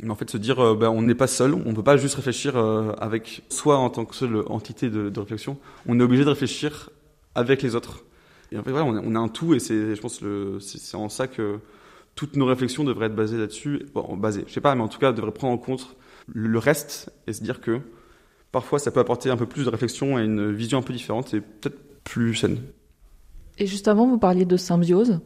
[0.00, 1.96] Mais en fait, se dire, euh, ben, on n'est pas seul, on ne peut pas
[1.96, 5.58] juste réfléchir euh, avec soi en tant que seule entité de, réflexion.
[5.86, 6.90] On est obligé de réfléchir
[7.34, 8.04] avec les autres.
[8.52, 10.58] Et en fait, voilà, on, a, on a un tout, et c'est, je pense, le,
[10.60, 11.58] c'est, en ça que
[12.14, 13.86] toutes nos réflexions devraient être basées là-dessus.
[13.94, 15.96] Bon, basées, je sais pas, mais en tout cas, devraient prendre en compte
[16.32, 17.80] le reste et se dire que
[18.52, 21.34] parfois, ça peut apporter un peu plus de réflexion et une vision un peu différente
[21.34, 22.58] et peut-être plus saine.
[23.58, 25.20] Et juste avant, vous parliez de symbiose.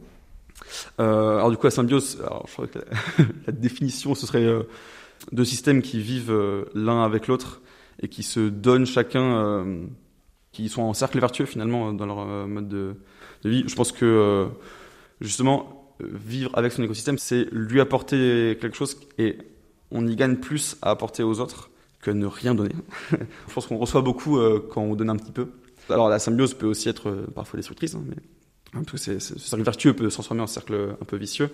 [0.99, 2.79] Euh, alors du coup, la symbiose, alors, je crois que
[3.47, 4.63] la, définition, ce serait euh,
[5.31, 7.61] deux systèmes qui vivent euh, l'un avec l'autre
[8.01, 9.85] et qui se donnent chacun, euh,
[10.51, 12.95] qui sont en cercle vertueux finalement dans leur mode de,
[13.45, 13.63] vie.
[13.67, 14.47] Je pense que
[15.21, 19.37] justement, vivre avec son écosystème, c'est lui apporter quelque chose et
[19.91, 21.69] on y gagne plus à apporter aux autres
[22.01, 22.75] que ne rien donner.
[23.11, 24.39] je pense qu'on reçoit beaucoup
[24.69, 25.47] quand on donne un petit peu.
[25.89, 30.09] Alors la symbiose peut aussi être parfois destructrice, hein, mais tout ce cercle vertueux peut
[30.09, 31.49] se transformer en cercle un peu vicieux.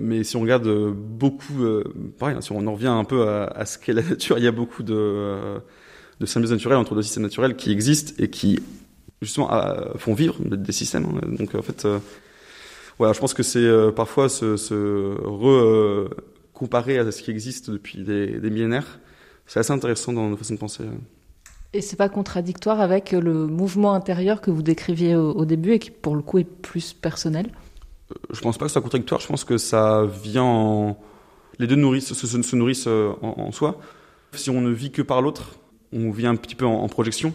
[0.00, 1.84] Mais si on regarde euh, beaucoup, euh,
[2.18, 4.48] pareil, hein, si on en revient un peu à, ce qu'est la nature, il y
[4.48, 5.58] a beaucoup de, euh,
[6.20, 8.60] de symbiose naturelle entre deux systèmes naturels qui existent et qui,
[9.22, 9.50] justement,
[9.96, 11.06] font vivre des systèmes.
[11.06, 11.36] Hein.
[11.38, 11.86] Donc, en fait,
[12.98, 18.38] voilà, je pense que c'est parfois se, se re-comparer à ce qui existe depuis des,
[18.38, 19.00] des millénaires.
[19.46, 20.84] C'est assez intéressant dans nos façons de penser.
[21.74, 25.90] Et c'est pas contradictoire avec le mouvement intérieur que vous décriviez au, début et qui,
[25.90, 27.50] pour le coup, est plus personnel?
[28.30, 29.20] Je pense pas que ce soit contradictoire.
[29.20, 30.96] Je pense que ça vient en...
[31.58, 33.80] Les deux nourrissent, se, se, nourrissent euh, en, soi.
[34.32, 35.56] Si on ne vit que par l'autre,
[35.94, 37.32] on vit un petit peu en, projection.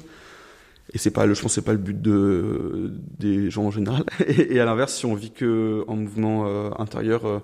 [0.93, 4.03] Et c'est pas, je pense, c'est pas le but de des gens en général.
[4.27, 7.39] Et, à l'inverse, si on vit que en mouvement euh, intérieur, euh,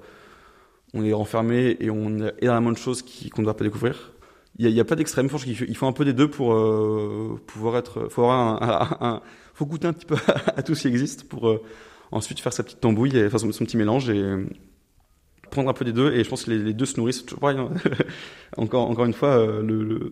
[0.93, 4.11] on est renfermé et on a énormément de choses qu'on ne doit pas découvrir
[4.57, 5.28] il n'y a, pas d'extrême.
[5.30, 8.07] Je il faut un peu des deux pour euh, pouvoir être.
[8.09, 8.26] Faut
[9.53, 10.16] faut goûter un petit peu
[10.55, 11.59] à, tout ce qui existe pour
[12.11, 14.24] ensuite faire sa petite tambouille et son, petit mélange et
[15.51, 16.13] prendre un peu des deux.
[16.13, 17.57] Et je pense que les, deux se nourrissent pareil.
[17.57, 17.70] Hein.
[18.57, 20.09] encore, encore une fois, le, le,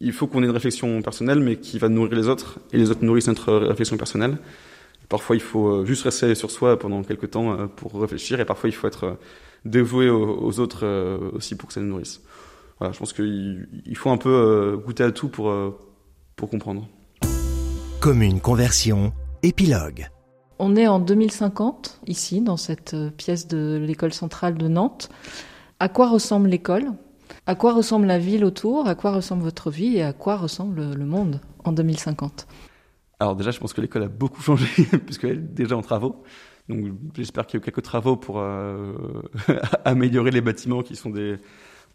[0.00, 2.90] il faut qu'on ait une réflexion personnelle, mais qui va nourrir les autres et les
[2.90, 4.38] autres nourrissent notre réflexion personnelle.
[5.08, 8.74] Parfois, il faut juste rester sur soi pendant quelques temps pour réfléchir, et parfois, il
[8.74, 9.16] faut être
[9.64, 10.86] dévoué aux, autres
[11.34, 12.20] aussi pour que ça nous nourrisse
[12.78, 15.76] voilà, je pense qu'il faut un peu euh, goûter à tout pour, euh,
[16.36, 16.88] pour comprendre.
[18.00, 20.08] Commune conversion, épilogue.
[20.60, 25.08] On est en 2050, ici, dans cette euh, pièce de l'école centrale de Nantes.
[25.80, 26.92] À quoi ressemble l'école?
[27.46, 30.94] À quoi ressemble la ville autour À quoi ressemble votre vie Et à quoi ressemble
[30.94, 32.46] le monde en 2050
[33.20, 34.66] Alors déjà, je pense que l'école a beaucoup changé,
[35.06, 36.22] puisqu'elle est déjà en travaux.
[36.68, 38.92] Donc j'espère qu'il y a eu quelques travaux pour euh,
[39.84, 41.36] améliorer les bâtiments qui sont des,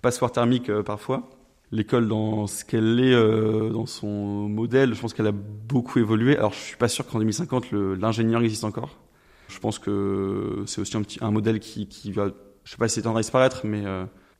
[0.02, 1.30] passoire thermique euh, parfois.
[1.72, 6.38] L'école, dans ce qu'elle est, euh, dans son modèle, je pense qu'elle a beaucoup évolué.
[6.38, 9.00] Alors, je suis pas sûr qu'en 2050, l'ingénieur existe encore.
[9.48, 12.28] Je pense que c'est aussi un, petit, un modèle qui, va,
[12.64, 13.84] je sais pas si c'est à disparaître, mais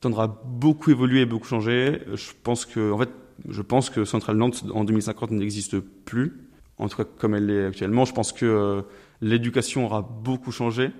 [0.04, 2.00] euh, tendra beaucoup évoluer, beaucoup changer.
[2.14, 3.10] Je pense que, en fait,
[3.48, 6.32] je pense que Central Nantes en 2050 n'existe plus,
[6.78, 8.04] en tout cas comme elle est actuellement.
[8.04, 8.82] Je pense que euh,
[9.20, 10.90] l'éducation aura beaucoup changé.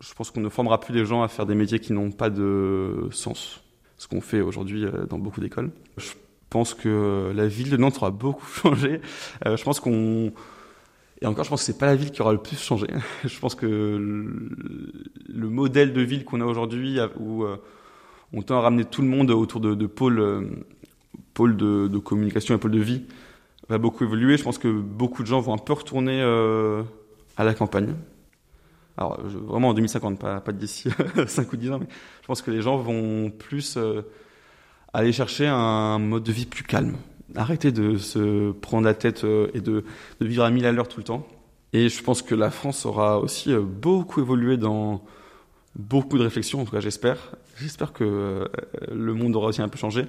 [0.00, 2.30] Je pense qu'on ne formera plus les gens à faire des métiers qui n'ont pas
[2.30, 3.62] de sens,
[3.98, 5.70] ce qu'on fait aujourd'hui euh, dans beaucoup d'écoles.
[5.98, 6.12] Je
[6.48, 9.00] pense que la ville de Nantes aura beaucoup changé.
[9.46, 10.32] Euh, je pense qu'on
[11.22, 12.86] et encore, je pense que c'est pas la ville qui aura le plus changé.
[13.24, 14.50] je pense que le,
[15.28, 17.58] le modèle de ville qu'on a aujourd'hui, où euh,
[18.32, 22.58] on tend à ramener tout le monde autour de, de pôles, euh, de, communication et
[22.58, 23.02] pôles de vie,
[23.68, 24.36] va beaucoup évoluer.
[24.36, 26.82] Je pense que beaucoup de gens vont un peu retourner euh,
[27.36, 27.94] à la campagne.
[28.96, 30.90] Alors, vraiment en 2050, pas, d'ici
[31.26, 31.86] 5 ou 10 ans, mais
[32.22, 34.02] je pense que les gens vont plus euh,
[34.92, 36.96] aller chercher un mode de vie plus calme,
[37.34, 39.24] arrêter de se prendre la tête
[39.54, 39.84] et de,
[40.20, 41.26] de vivre à 1000 à l'heure tout le temps.
[41.72, 45.02] Et je pense que la France aura aussi beaucoup évolué dans
[45.76, 47.30] beaucoup de réflexions, en tout cas j'espère.
[47.60, 48.44] J'espère que euh,
[48.90, 50.06] le monde aura aussi un peu changé.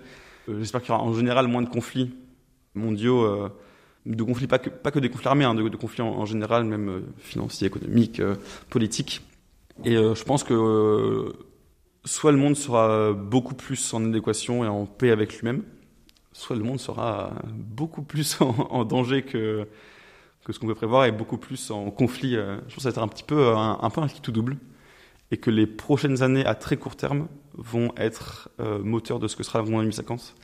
[0.48, 2.14] J'espère qu'il y aura en général moins de conflits
[2.74, 3.50] mondiaux,
[4.06, 7.04] de conflits pas que, pas que des conflits armés, hein, de, conflits en, général, même
[7.20, 8.22] financiers, économiques,
[8.70, 9.22] politiques.
[9.86, 11.32] Et je pense que
[12.06, 15.64] soit le monde sera beaucoup plus en adéquation et en paix avec lui-même,
[16.34, 19.68] soit le monde sera beaucoup plus en, danger que,
[20.50, 22.34] ce qu'on peut prévoir et beaucoup plus en conflit.
[22.34, 24.58] Je pense que ça va être un petit peu un, un peu un tout double
[25.32, 29.36] et que les prochaines années à très court terme vont être euh, moteurs de ce
[29.36, 30.36] que sera le monde en 2050.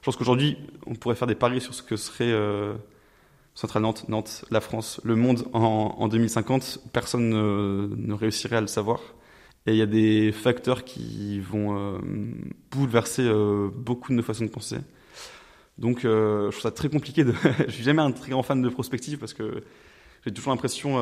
[0.00, 2.74] Je pense qu'aujourd'hui, on pourrait faire des paris sur ce que serait euh,
[3.54, 6.78] Centrale Nantes, Nantes, la France, le monde en, en 2050.
[6.92, 9.00] Personne ne, réussirait à le savoir.
[9.66, 11.98] Et il y a des facteurs qui vont euh,
[12.70, 14.78] bouleverser euh, beaucoup de nos façons de penser.
[15.76, 17.24] Donc, euh, je trouve ça très compliqué.
[17.24, 17.34] De...
[17.66, 19.62] je suis jamais un très grand fan de prospective parce que
[20.24, 20.96] j'ai toujours l'impression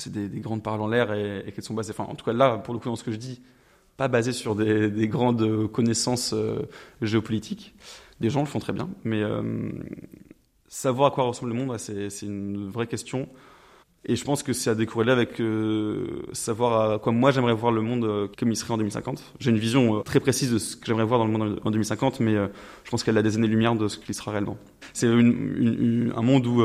[0.00, 1.92] c'est des, des, grandes paroles en l'air et, et qu'elles sont basées.
[1.96, 3.42] Enfin, en tout cas, là, pour le coup, dans ce que je dis,
[3.96, 6.62] pas basées sur des, des grandes connaissances euh,
[7.02, 7.74] géopolitiques.
[8.20, 9.70] Des gens le font très bien, mais euh,
[10.68, 13.28] savoir à quoi ressemble le monde, c'est une vraie question.
[14.04, 17.70] Et je pense que c'est à décorréler avec euh, savoir à quoi moi j'aimerais voir
[17.70, 19.22] le monde euh, comme il serait en 2050.
[19.38, 21.70] J'ai une vision euh, très précise de ce que j'aimerais voir dans le monde en
[21.70, 24.56] 2050, mais je pense qu'elle a des années-lumière de ce qu'il sera réellement.
[24.92, 26.62] C'est un monde où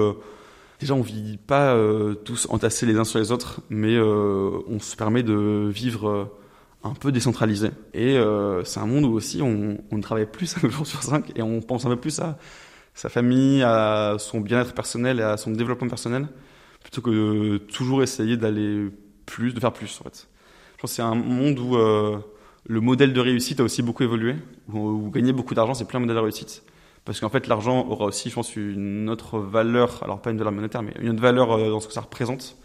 [0.79, 4.95] déjà on vit pas euh, tous entassés les uns sur les autres, mais on se
[4.95, 6.31] permet de vivre
[6.83, 7.69] un peu décentralisé.
[7.93, 8.17] Et
[8.63, 11.61] c'est un monde où aussi on, on travaille plus un jour sur cinq et on
[11.61, 12.37] pense un peu plus à
[12.93, 16.27] sa famille, à son bien-être personnel et à son développement personnel
[16.87, 18.89] plutôt que de toujours essayer d'aller
[19.25, 20.27] plus, de faire plus en fait.
[20.75, 22.17] Je pense que c'est un monde où euh,
[22.65, 24.35] le modèle de réussite a aussi beaucoup évolué,
[24.71, 26.63] où, gagner beaucoup d'argent c'est plus un modèle de réussite.
[27.07, 30.51] Parce qu'en fait l'argent aura aussi, je pense, une autre valeur, alors pas une valeur
[30.51, 32.57] monétaire, mais une autre valeur euh, dans ce que ça représente.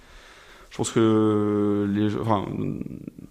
[0.69, 1.87] Je pense que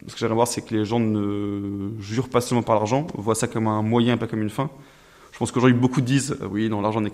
[0.08, 3.36] ce que j'aimerais voir, c'est que les gens ne jurent pas seulement par l'argent, voient
[3.36, 4.70] ça comme un moyen, pas comme une fin.
[5.34, 7.10] Je pense qu'aujourd'hui, beaucoup disent, euh, oui, non, l'argent n'est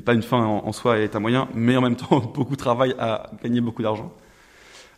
[0.00, 2.56] pas une fin en, en, soi et est un moyen, mais en même temps, beaucoup
[2.56, 4.10] travaillent à gagner beaucoup d'argent.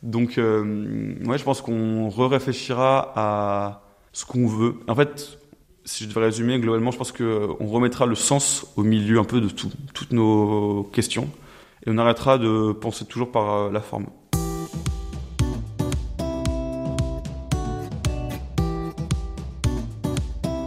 [0.05, 4.77] Donc, euh, ouais, je pense qu'on re-réfléchira à ce qu'on veut.
[4.87, 5.40] En fait,
[5.91, 9.41] si je devais résumer, globalement, je pense qu'on remettra le sens au milieu un peu
[9.41, 11.29] de tout, toutes nos questions,
[11.85, 14.07] et on arrêtera de penser toujours par euh, la forme.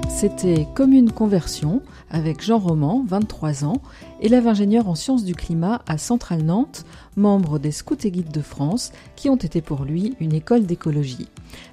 [0.10, 3.82] C'était Commune Conversion avec Jean Roman, 23 ans,
[4.22, 6.86] élève ingénieur en sciences du climat à Centrale Nantes,
[7.18, 11.28] membre des Scouts et Guides de France, qui ont été pour lui une école d'écologie.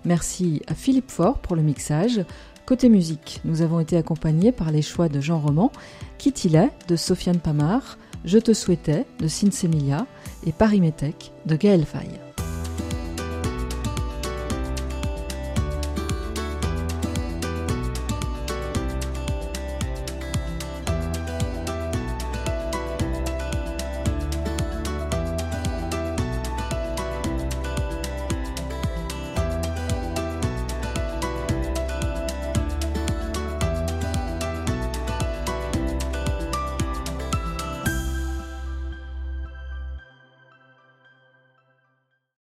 [0.05, 2.24] Merci à Philippe Faure pour le mixage.
[2.71, 5.73] Côté musique, nous avons été accompagnés par les choix de Jean Roman,
[6.18, 10.07] Kittilet de Sofiane Pamar, Je te souhaitais de Sinsemilia
[10.47, 12.30] et Paris Métèque de Gaël Faye.